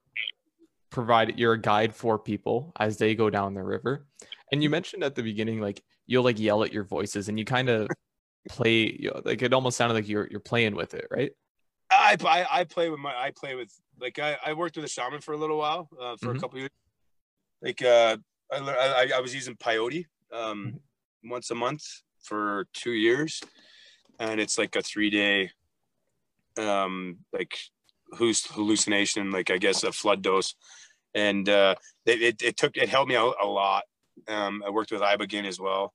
[0.93, 4.07] provided you're a guide for people as they go down the river.
[4.53, 7.45] And you mentioned at the beginning like you'll like yell at your voices and you
[7.45, 7.89] kind of
[8.49, 11.33] play you know, like it almost sounded like you're you're playing with it, right?
[11.91, 13.71] I, I, I play with my, I play with,
[14.01, 16.39] like, I, I worked with a shaman for a little while, uh, for Mhm.
[16.39, 16.71] a couple years.
[17.61, 18.17] Like, uh,
[18.51, 20.81] I, I, I was using peyote, um,
[21.23, 21.85] once a month
[22.23, 23.43] for two years.
[24.19, 25.51] And it's like a three day,
[26.57, 27.59] um, like
[28.15, 30.55] hallucination, like, I guess a flood dose.
[31.15, 31.75] And, uh,
[32.07, 33.85] it, it, it took, it helped me out a lot.
[34.29, 35.93] Um, I worked with Ibogaine as well.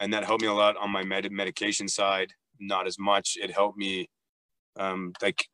[0.00, 2.32] And that helped me a lot on my med- medication side.
[2.60, 3.36] Not as much.
[3.40, 4.08] It helped me
[4.78, 5.46] um, like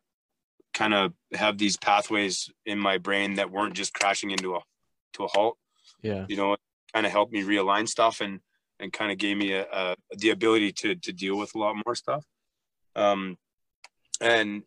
[0.74, 4.60] kind of have these pathways in my brain that weren't just crashing into a
[5.14, 5.58] to a halt.
[6.02, 6.26] Yeah.
[6.28, 6.60] You know, it
[6.92, 8.40] kind of helped me realign stuff and
[8.80, 11.76] and kind of gave me a, a the ability to to deal with a lot
[11.86, 12.24] more stuff.
[12.96, 13.36] Um,
[14.20, 14.62] and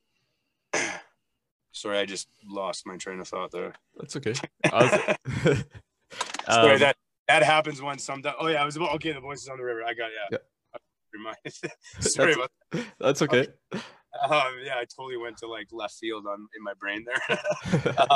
[1.75, 3.73] sorry, I just lost my train of thought there.
[3.97, 4.33] That's okay.
[4.71, 5.15] Was-
[6.49, 6.95] Sorry, Um, that
[7.27, 8.35] that happens when sometimes.
[8.39, 9.11] Oh yeah, I was about okay.
[9.11, 9.83] The voices on the river.
[9.83, 10.37] I got yeah.
[10.37, 11.33] Yeah.
[11.99, 13.47] Sorry That's- about that's okay.
[13.73, 13.81] um,
[14.63, 17.39] yeah, I totally went to like left field on in my brain there.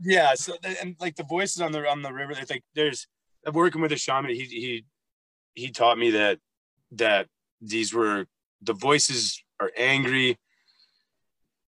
[0.00, 3.06] yeah, so and like the voices on the on the river, it's like there's
[3.46, 4.30] I'm working with a shaman.
[4.30, 4.84] He he
[5.54, 6.38] he taught me that
[6.92, 7.26] that
[7.60, 8.26] these were
[8.62, 10.38] the voices are angry.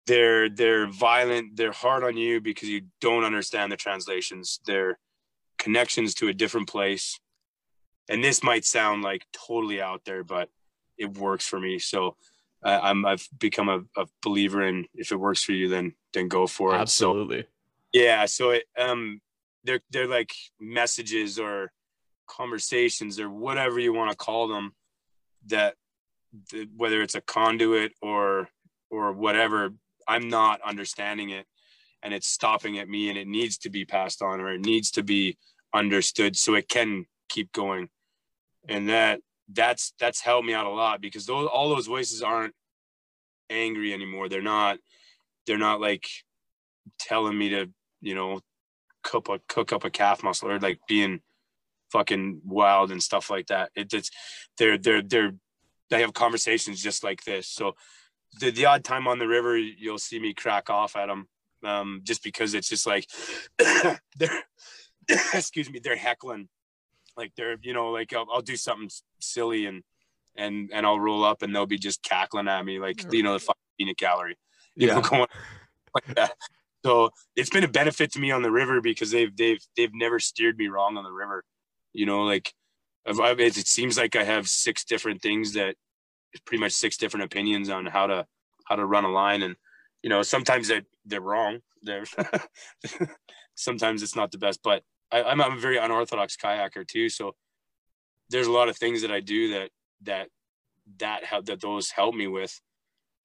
[0.06, 1.56] They're they're violent.
[1.56, 4.60] They're hard on you because you don't understand the translations.
[4.66, 5.00] They're
[5.58, 7.20] connections to a different place.
[8.10, 10.50] And this might sound like totally out there, but
[10.98, 11.80] it works for me.
[11.80, 12.18] So
[12.64, 16.28] uh, I'm I've become a, a, believer in if it works for you, then then
[16.28, 16.80] go for it.
[16.80, 17.44] Absolutely.
[17.44, 17.48] So,
[17.94, 18.26] yeah.
[18.26, 19.22] So it um
[19.64, 21.72] they're they're like messages or
[22.28, 24.74] conversations or whatever you want to call them
[25.48, 25.76] that
[26.52, 28.50] the, whether it's a conduit or
[28.90, 29.74] or whatever
[30.08, 31.46] i'm not understanding it
[32.04, 34.92] and it's stopping at me and it needs to be passed on or it needs
[34.92, 35.38] to be
[35.74, 37.90] understood so it can keep going.
[38.68, 42.54] And that that's that's helped me out a lot because those all those voices aren't
[43.50, 44.30] angry anymore.
[44.30, 44.78] They're not
[45.48, 46.06] they're not like
[47.00, 47.70] telling me to
[48.02, 48.40] you know
[49.04, 51.22] cook a cook up a calf muscle or like being
[51.92, 53.72] fucking wild and stuff like that.
[53.76, 54.10] It, it's
[54.58, 55.34] they're they're they're
[55.90, 57.48] they have conversations just like this.
[57.48, 57.76] So
[58.40, 61.28] the, the odd time on the river you'll see me crack off at them
[61.64, 63.08] um, just because it's just like
[64.18, 64.44] they're
[65.34, 66.50] excuse me they're heckling.
[67.16, 69.84] Like they're you know like I'll, I'll, do something silly and
[70.36, 73.34] and and I'll roll up and they'll be just cackling at me like you know
[73.34, 74.36] the fucking peanut gallery
[74.76, 74.96] you yeah.
[74.96, 75.28] know going
[75.94, 76.34] like that.
[76.84, 80.20] So it's been a benefit to me on the river because they've they've they've never
[80.20, 81.44] steered me wrong on the river.
[81.94, 82.52] You know like
[83.06, 85.76] I've, I've, it seems like I have six different things that
[86.46, 88.26] pretty much six different opinions on how to
[88.66, 89.56] how to run a line and
[90.02, 92.06] you know sometimes they're, they're wrong they're
[93.56, 97.08] sometimes it's not the best but I, I'm a very unorthodox kayaker too.
[97.08, 97.36] So
[98.30, 99.70] there's a lot of things that I do that
[100.02, 100.28] that
[101.00, 102.60] that help that those help me with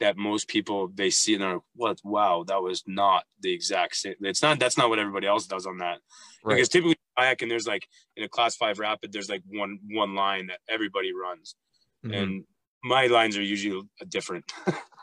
[0.01, 3.97] that most people they see and they're like, what wow, that was not the exact
[3.97, 4.15] same.
[4.21, 5.99] It's not that's not what everybody else does on that.
[6.45, 6.57] Right.
[6.57, 10.49] Because typically kayaking there's like in a class five rapid, there's like one one line
[10.49, 11.57] that everybody runs.
[12.05, 12.15] Mm-hmm.
[12.15, 12.45] And
[12.83, 14.51] my lines are usually different.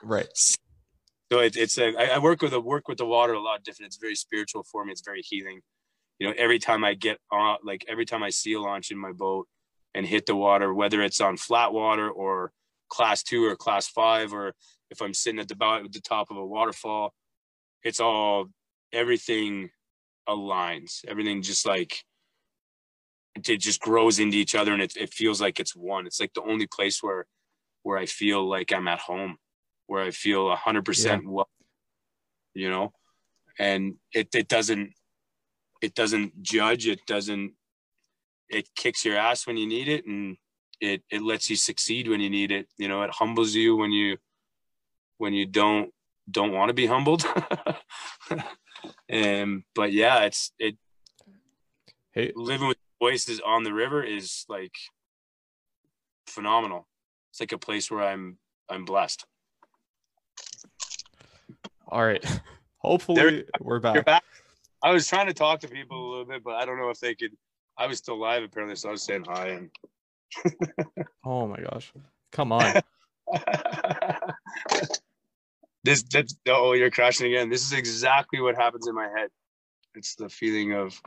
[0.04, 0.28] right.
[1.32, 3.64] So it, it's a, I, I work with a work with the water a lot
[3.64, 3.88] different.
[3.88, 4.92] It's very spiritual for me.
[4.92, 5.62] It's very healing
[6.20, 9.12] you know, every time I get on, like every time I seal launch in my
[9.12, 9.48] boat
[9.94, 12.52] and hit the water, whether it's on flat water or
[12.90, 14.54] class two or class five, or
[14.90, 17.14] if I'm sitting at the bottom at the top of a waterfall,
[17.84, 18.48] it's all
[18.94, 19.70] everything
[20.28, 21.04] aligns.
[21.08, 22.04] Everything just like
[23.36, 26.08] it just grows into each other, and it it feels like it's one.
[26.08, 27.26] It's like the only place where
[27.86, 29.38] where I feel like I'm at home,
[29.86, 31.48] where I feel a hundred percent well,
[32.56, 32.94] you know,
[33.60, 34.94] and it it doesn't
[35.84, 37.54] it doesn't judge it doesn't
[38.50, 40.38] it kicks your ass when you need it and
[40.82, 43.04] it it lets you succeed when you need it you know?
[43.04, 44.18] It humbles you when you
[45.20, 45.92] when you don't
[46.30, 47.24] don't want to be humbled.
[49.10, 50.76] And but yeah it's it
[52.14, 54.76] hey living with voices on the river is like
[56.28, 56.88] phenomenal
[57.36, 58.38] it's like a place where i'm
[58.70, 59.26] i'm blessed
[61.90, 62.24] all right
[62.78, 64.06] hopefully there, we're back.
[64.06, 64.24] back
[64.86, 67.00] I was trying to talk to people a little bit, but I don't know if
[67.00, 67.32] they could.
[67.76, 69.48] I was still live apparently, so I was saying hi.
[69.48, 69.72] And
[71.26, 71.92] oh my gosh,
[72.32, 72.82] come on.
[75.84, 77.50] this that's oh you're crashing again.
[77.50, 79.30] This is exactly what happens in my head.
[79.96, 81.02] It's the feeling of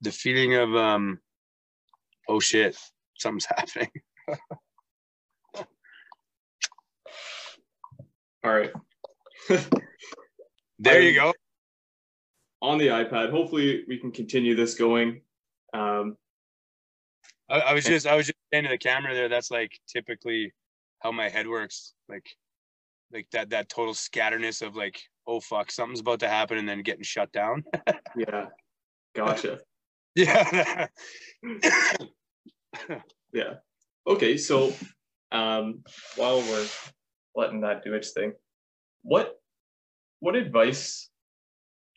[0.00, 1.18] the feeling of um
[2.28, 2.78] oh shit,
[3.18, 3.90] something's happening.
[8.44, 8.70] All right.
[10.78, 11.32] there you go
[12.64, 13.30] on the iPad.
[13.30, 15.20] Hopefully, we can continue this going.
[15.74, 16.16] Um,
[17.50, 19.28] I, I, was just I was just saying to the camera there.
[19.28, 20.52] That's like typically
[21.00, 21.94] how my head works.
[22.08, 22.26] Like
[23.12, 26.82] like that that total scatterness of like oh fuck something's about to happen and then
[26.82, 27.64] getting shut down.
[28.16, 28.46] yeah,
[29.14, 29.60] gotcha.
[30.14, 30.86] yeah.
[33.32, 33.54] yeah.
[34.06, 34.72] Okay, so
[35.32, 35.82] um,
[36.16, 36.66] while we're
[37.34, 38.32] letting that do its thing,
[39.02, 39.40] what
[40.20, 41.10] what advice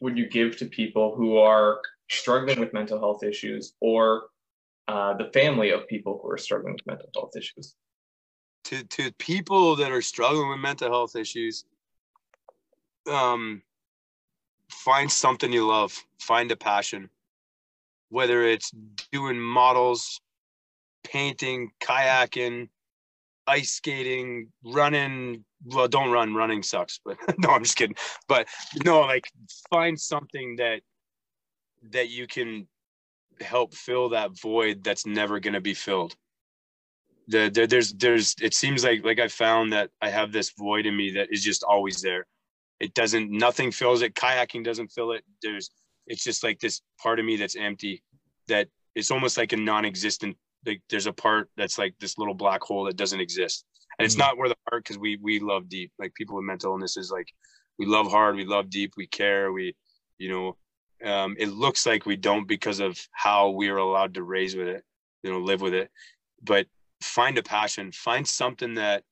[0.02, 1.80] would you give to people who are
[2.10, 4.28] struggling with mental health issues or
[4.88, 7.76] uh, the family of people who are struggling with mental health issues?
[8.66, 11.64] To, to people that are struggling with mental health issues,
[13.10, 13.62] um,
[14.70, 17.10] find something you love, find a passion,
[18.10, 18.72] whether it's
[19.12, 20.20] doing models,
[21.04, 22.70] painting, kayaking,
[23.48, 25.44] ice skating, running.
[25.66, 26.36] Well, don't run.
[26.36, 27.00] Running sucks.
[27.06, 27.96] But no, I'm just kidding.
[28.28, 28.48] But
[28.84, 29.28] no, like
[29.70, 30.82] find something that
[31.92, 32.68] that you can
[33.42, 36.16] help fill that void that's never going to be filled.
[37.30, 40.86] The, the, there's there's it seems like like I found that I have this void
[40.86, 42.26] in me that is just always there.
[42.80, 44.16] It doesn't nothing fills it.
[44.16, 45.24] Kayaking doesn't fill it.
[45.42, 45.70] There's
[46.06, 48.02] it's just like this part of me that's empty
[48.48, 52.62] that it's almost like a non-existent like there's a part that's like this little black
[52.62, 53.66] hole that doesn't exist
[53.98, 54.20] and it's mm.
[54.20, 57.32] not where the heart because we we love deep like people with mental illnesses like
[57.80, 59.76] we love hard we love deep we care we
[60.18, 60.58] you know
[61.06, 64.68] Um, it looks like we don't because of how we are allowed to raise with
[64.68, 64.84] it,
[65.22, 65.92] you know, live with it.
[66.42, 66.66] But
[67.02, 69.04] find a passion, find something that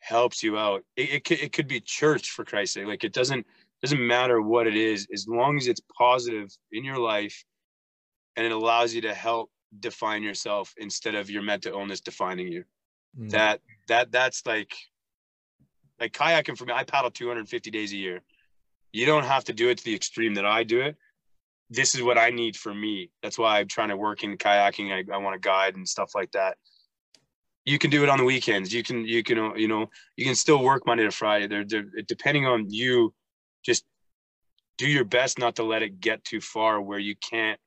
[0.00, 0.84] helps you out.
[0.94, 2.86] It, it, could, it could be church for Christ's sake.
[2.86, 3.46] Like it doesn't
[3.82, 7.44] doesn't matter what it is, as long as it's positive in your life
[8.36, 12.64] and it allows you to help define yourself instead of your mental illness defining you.
[13.18, 13.30] Mm.
[13.30, 14.74] That that that's like
[16.00, 16.72] like kayaking for me.
[16.72, 18.22] I paddle 250 days a year.
[18.92, 20.96] You don't have to do it to the extreme that I do it.
[21.68, 23.10] This is what I need for me.
[23.22, 24.92] That's why I'm trying to work in kayaking.
[24.92, 26.56] I, I want to guide and stuff like that.
[27.64, 28.72] You can do it on the weekends.
[28.72, 31.48] You can you can you know you can still work Monday to Friday.
[31.48, 33.12] They're, they're depending on you.
[33.64, 33.84] Just
[34.78, 37.58] do your best not to let it get too far where you can't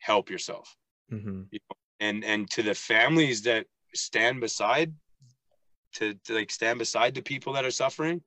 [0.00, 0.76] help yourself.
[1.12, 1.42] Mm-hmm.
[1.50, 1.76] You know?
[2.00, 4.92] And and to the families that stand beside,
[5.94, 8.22] to, to like stand beside the people that are suffering,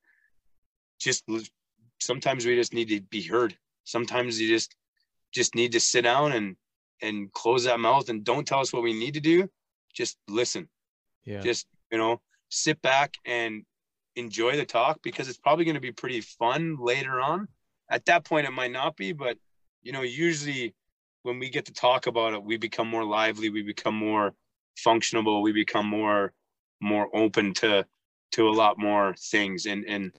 [0.99, 1.23] just
[1.99, 3.57] sometimes we just need to be heard.
[3.83, 4.75] Sometimes you just
[5.33, 6.55] just need to sit down and
[7.01, 9.49] and close that mouth and don't tell us what we need to do.
[9.93, 10.69] Just listen.
[11.25, 11.41] Yeah.
[11.41, 13.63] Just you know, sit back and
[14.15, 17.47] enjoy the talk because it's probably going to be pretty fun later on.
[17.89, 19.37] At that point, it might not be, but
[19.83, 20.73] you know, usually
[21.25, 24.35] when we get to talk about it, we become more lively, we become more
[24.77, 26.33] functional, we become more
[26.81, 27.83] more open to
[28.33, 30.11] to a lot more things and and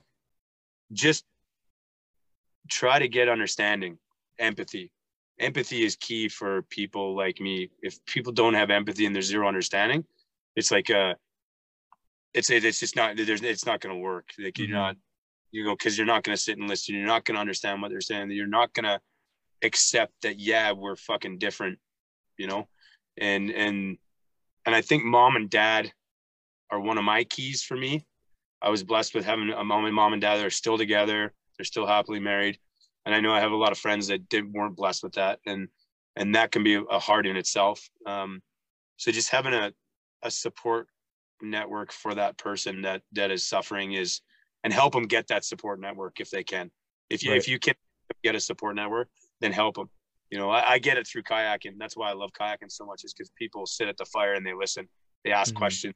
[0.92, 1.24] just
[2.68, 3.98] try to get understanding,
[4.40, 4.90] empathy.
[5.38, 7.70] Empathy is key for people like me.
[7.82, 10.04] If people don't have empathy and there's zero understanding,
[10.56, 11.14] it's like uh
[12.34, 14.30] it's it's just not there's it's not going to work.
[14.40, 14.76] Like you're mm-hmm.
[14.76, 14.96] not
[15.52, 16.96] you go because you're not going to sit and listen.
[16.96, 18.32] You're not going to understand what they're saying.
[18.32, 19.00] You're not going to
[19.62, 21.78] accept that yeah we're fucking different
[22.36, 22.68] you know?
[23.18, 23.96] And and
[24.66, 25.90] and i think mom and dad
[26.70, 28.04] are one of my keys for me.
[28.60, 31.32] I was blessed with having a mom and mom and dad that are still together.
[31.56, 32.58] They're still happily married.
[33.04, 35.38] And i know i have a lot of friends that didn't weren't blessed with that.
[35.46, 35.68] And
[36.16, 37.88] and that can be a hard in itself.
[38.06, 38.40] Um,
[38.96, 39.72] so just having a,
[40.22, 40.88] a support
[41.42, 44.20] network for that person that that is suffering is
[44.64, 46.70] and help them get that support network if they can.
[47.08, 47.38] If you right.
[47.38, 47.74] if you can
[48.22, 49.08] get a support network
[49.40, 49.90] then help them.
[50.30, 51.74] You know, I, I, get it through kayaking.
[51.78, 54.44] That's why I love kayaking so much is because people sit at the fire and
[54.44, 54.88] they listen,
[55.24, 55.58] they ask mm-hmm.
[55.58, 55.94] questions,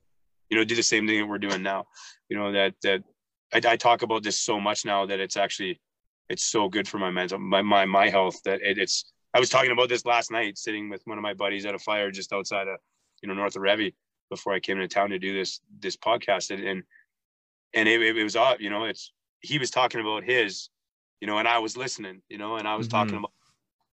[0.51, 1.87] you know, do the same thing that we're doing now.
[2.29, 3.03] You know, that, that
[3.53, 5.81] I, I, talk about this so much now that it's actually,
[6.29, 9.49] it's so good for my mental, my, my, my health that it, it's, I was
[9.49, 12.33] talking about this last night, sitting with one of my buddies at a fire just
[12.33, 12.79] outside of,
[13.23, 13.95] you know, north of Revie
[14.29, 16.51] before I came into town to do this, this podcast.
[16.51, 16.83] And, and,
[17.75, 20.69] and it, it was odd, you know, it's, he was talking about his
[21.21, 22.97] you know, and I was listening, you know, and I was mm-hmm.
[22.97, 23.33] talking about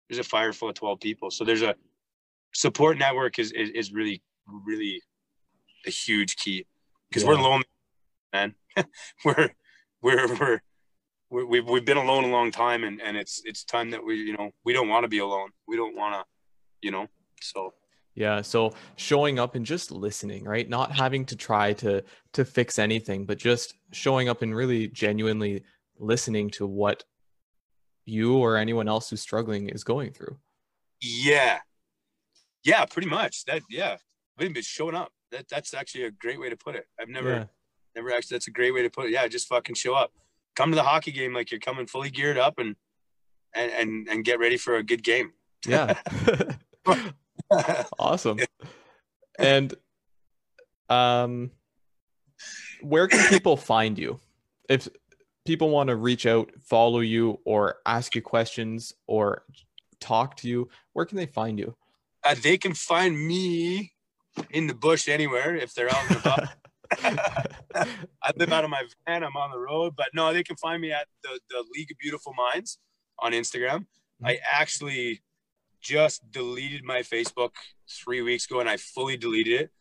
[0.09, 1.31] there's a fire full of 12 people.
[1.31, 1.75] So there's a
[2.53, 4.21] support network is, is, is really,
[4.65, 5.01] really
[5.85, 6.65] a huge key
[7.09, 7.29] because yeah.
[7.29, 7.63] we're alone,
[8.33, 8.55] man.
[9.25, 9.49] we're,
[10.01, 10.61] we're, we're,
[11.29, 14.15] we we've, we've been alone a long time and, and it's, it's time that we,
[14.15, 15.49] you know, we don't want to be alone.
[15.67, 16.25] We don't want to,
[16.81, 17.07] you know,
[17.39, 17.73] so.
[18.13, 20.67] Yeah, so showing up and just listening, right?
[20.67, 22.03] Not having to try to
[22.33, 25.63] to fix anything, but just showing up and really genuinely
[25.97, 27.05] listening to what
[28.05, 30.37] you or anyone else who's struggling is going through.
[31.01, 31.59] Yeah.
[32.63, 33.45] Yeah, pretty much.
[33.45, 33.97] That yeah.
[34.37, 35.11] But showing up.
[35.31, 36.87] That that's actually a great way to put it.
[36.99, 37.45] I've never yeah.
[37.95, 39.11] never actually that's a great way to put it.
[39.11, 40.11] Yeah, just fucking show up.
[40.55, 42.75] Come to the hockey game like you're coming fully geared up and
[43.55, 45.31] and and, and get ready for a good game.
[45.65, 45.95] Yeah.
[47.99, 48.39] awesome.
[49.39, 49.73] And
[50.89, 51.51] um
[52.81, 54.19] where can people find you?
[54.69, 54.87] If
[55.45, 59.43] people want to reach out, follow you, or ask you questions or
[59.99, 61.75] talk to you, where can they find you?
[62.23, 63.93] Uh, they can find me
[64.51, 66.49] in the bush anywhere if they're out and about.
[68.21, 69.23] I live out of my van.
[69.23, 71.97] I'm on the road, but no, they can find me at the, the League of
[71.97, 72.79] Beautiful Minds
[73.19, 73.79] on Instagram.
[73.79, 74.27] Mm-hmm.
[74.27, 75.21] I actually
[75.81, 77.51] just deleted my Facebook
[77.89, 79.71] three weeks ago, and I fully deleted it.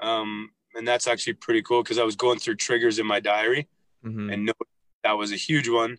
[0.00, 3.66] Um, and that's actually pretty cool because I was going through triggers in my diary
[4.04, 4.30] mm-hmm.
[4.30, 4.52] and no
[5.08, 5.96] that was a huge one.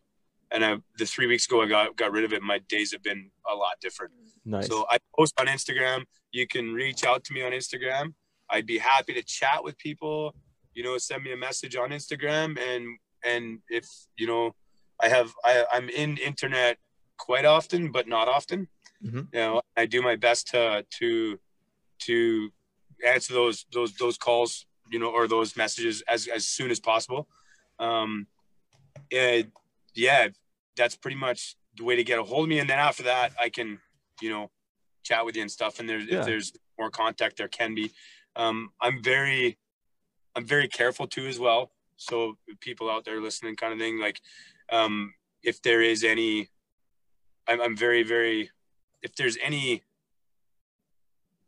[0.51, 2.41] And I, the three weeks ago, I got got rid of it.
[2.43, 4.13] My days have been a lot different.
[4.45, 4.67] Nice.
[4.67, 6.03] So I post on Instagram.
[6.31, 8.13] You can reach out to me on Instagram.
[8.51, 10.35] I'd be happy to chat with people.
[10.75, 12.85] You know, send me a message on Instagram, and
[13.23, 13.85] and if
[14.17, 14.55] you know,
[14.99, 16.77] I have I, I'm in internet
[17.17, 18.67] quite often, but not often.
[19.03, 19.23] Mm-hmm.
[19.33, 21.39] You know, I do my best to to
[22.05, 22.49] to
[23.05, 27.27] answer those those those calls, you know, or those messages as as soon as possible.
[27.79, 28.27] Um,
[29.17, 29.43] uh,
[29.93, 30.27] yeah,
[30.75, 32.59] that's pretty much the way to get a hold of me.
[32.59, 33.79] And then after that, I can,
[34.21, 34.49] you know,
[35.03, 35.79] chat with you and stuff.
[35.79, 36.19] And there's yeah.
[36.19, 37.91] if there's more contact, there can be.
[38.35, 39.57] Um, I'm very,
[40.35, 41.71] I'm very careful too as well.
[41.97, 44.21] So people out there listening, kind of thing, like,
[44.71, 46.49] um, if there is any,
[47.47, 48.51] I'm, I'm very very
[49.01, 49.83] if there's any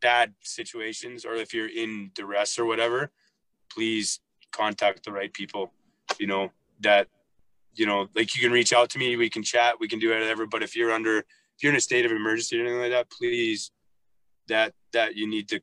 [0.01, 3.11] bad situations or if you're in duress or whatever
[3.69, 4.19] please
[4.51, 5.71] contact the right people
[6.19, 6.49] you know
[6.79, 7.07] that
[7.73, 10.09] you know like you can reach out to me we can chat we can do
[10.09, 12.91] whatever but if you're under if you're in a state of emergency or anything like
[12.91, 13.71] that please
[14.47, 15.59] that that you need to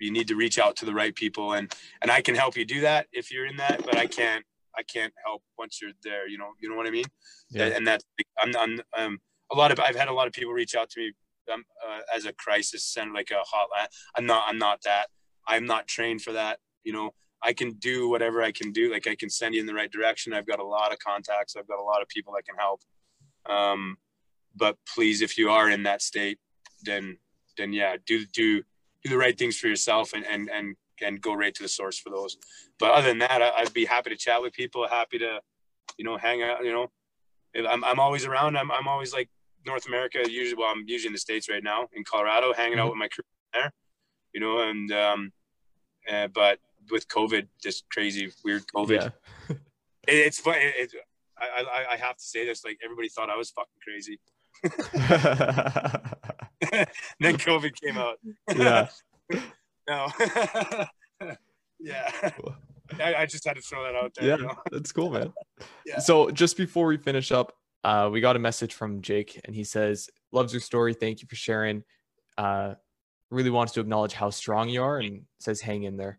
[0.00, 2.64] you need to reach out to the right people and and i can help you
[2.64, 4.44] do that if you're in that but i can't
[4.78, 7.04] i can't help once you're there you know you know what i mean?
[7.50, 7.66] Yeah.
[7.66, 8.04] and that's
[8.42, 9.18] i'm i'm um
[9.52, 11.12] a lot of i've had a lot of people reach out to me
[11.52, 13.88] um, uh, as a crisis center like a hotline.
[14.16, 15.06] I'm not i'm not that
[15.48, 19.06] i'm not trained for that you know i can do whatever i can do like
[19.06, 20.32] i can send you in the right direction.
[20.32, 21.56] I've got a lot of contacts.
[21.56, 22.80] I've got a lot of people that can help.
[23.48, 23.96] Um
[24.56, 26.38] but please if you are in that state
[26.82, 27.16] then
[27.56, 28.62] then yeah do do
[29.02, 31.98] do the right things for yourself and and and and go right to the source
[31.98, 32.36] for those.
[32.78, 35.40] But other than that I, i'd be happy to chat with people happy to
[35.98, 36.88] you know hang out you know.
[37.68, 38.56] I'm, I'm always around.
[38.56, 39.28] I'm, I'm always like
[39.66, 42.88] north america usually well i'm usually in the states right now in colorado hanging out
[42.88, 43.72] with my crew there
[44.32, 45.32] you know and um
[46.10, 46.58] uh, but
[46.90, 49.12] with covid this crazy weird covid
[49.48, 49.48] Yeah.
[50.08, 50.92] it, it's fun it, it,
[51.38, 54.18] I, I i have to say this like everybody thought i was fucking crazy
[57.20, 58.18] then covid came out
[58.56, 58.88] yeah.
[59.88, 60.08] no
[61.78, 62.30] yeah
[62.98, 64.36] I, I just had to throw that out there Yeah.
[64.36, 64.56] you know?
[64.72, 65.32] That's cool, man.
[65.86, 65.98] Yeah.
[66.00, 67.52] So just before we finish up,
[67.84, 70.94] uh, we got a message from Jake and he says, Loves your story.
[70.94, 71.84] Thank you for sharing.
[72.36, 72.74] Uh,
[73.30, 76.18] really wants to acknowledge how strong you are and says, Hang in there.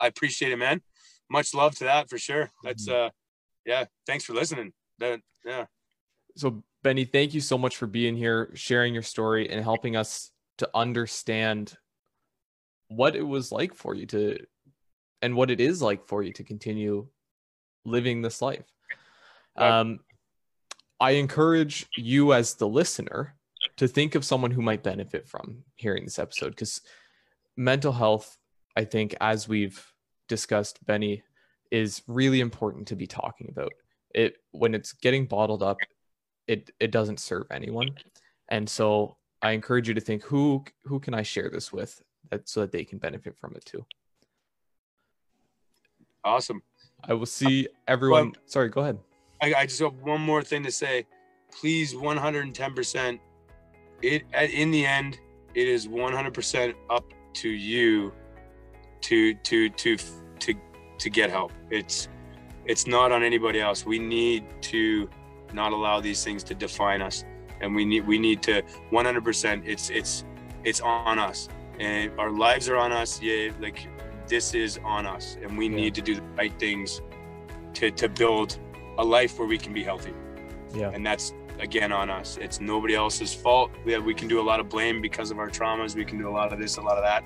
[0.00, 0.80] I appreciate it, man.
[1.30, 2.50] Much love to that for sure.
[2.62, 3.10] That's uh
[3.64, 4.72] yeah, thanks for listening.
[4.98, 5.66] That yeah.
[6.36, 10.30] So, Benny, thank you so much for being here, sharing your story, and helping us
[10.58, 11.76] to understand
[12.88, 14.38] what it was like for you to,
[15.22, 17.08] and what it is like for you to continue
[17.84, 18.64] living this life.
[19.56, 20.00] Um,
[21.00, 23.34] I encourage you as the listener
[23.78, 26.82] to think of someone who might benefit from hearing this episode because
[27.56, 28.36] mental health,
[28.76, 29.92] I think, as we've
[30.28, 31.22] discussed, Benny,
[31.70, 33.72] is really important to be talking about.
[34.14, 35.78] It when it's getting bottled up,
[36.46, 37.90] it it doesn't serve anyone,
[38.48, 42.48] and so I encourage you to think who who can I share this with that
[42.48, 43.84] so that they can benefit from it too.
[46.24, 46.62] Awesome.
[47.04, 48.34] I will see everyone.
[48.46, 48.98] sorry, go ahead.
[49.42, 51.06] I, I just have one more thing to say.
[51.60, 53.20] Please 110%
[54.02, 55.18] it at, in the end
[55.54, 57.04] it is 100% up
[57.34, 58.12] to you
[59.02, 59.96] to to to
[60.38, 60.54] to
[60.98, 61.52] to get help.
[61.70, 62.08] It's
[62.64, 63.86] it's not on anybody else.
[63.86, 65.08] We need to
[65.52, 67.24] not allow these things to define us
[67.60, 70.24] and we need we need to 100% it's it's
[70.64, 73.86] it's on us and our lives are on us yeah like
[74.26, 75.76] this is on us and we Yeah.
[75.76, 77.00] need to do the right things
[77.74, 78.58] to to build
[78.98, 80.12] a life where we can be healthy
[80.74, 80.90] Yeah.
[80.92, 84.46] and that's again on us it's nobody else's fault we have, we can do a
[84.50, 86.82] lot of blame because of our traumas we can do a lot of this a
[86.82, 87.24] lot of that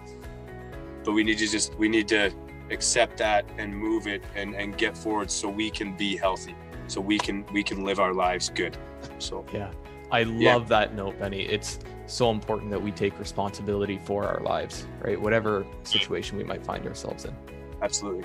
[1.04, 2.30] but we need to just we need to
[2.70, 6.54] accept that and move it and and get forward so we can be healthy
[6.86, 8.76] so we can we can live our lives good
[9.18, 9.70] so Yeah.
[10.12, 10.54] I Yeah.
[10.54, 11.42] love that note, Benny.
[11.42, 15.20] It's so important that we take responsibility for our lives, right?
[15.20, 17.34] Whatever situation we might find ourselves in.
[17.82, 18.24] absolutely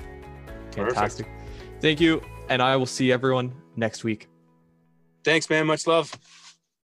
[0.71, 0.95] Perfect.
[0.95, 1.27] Fantastic.
[1.79, 2.21] Thank you.
[2.49, 4.27] And I will see everyone next week.
[5.23, 6.11] thanks man much love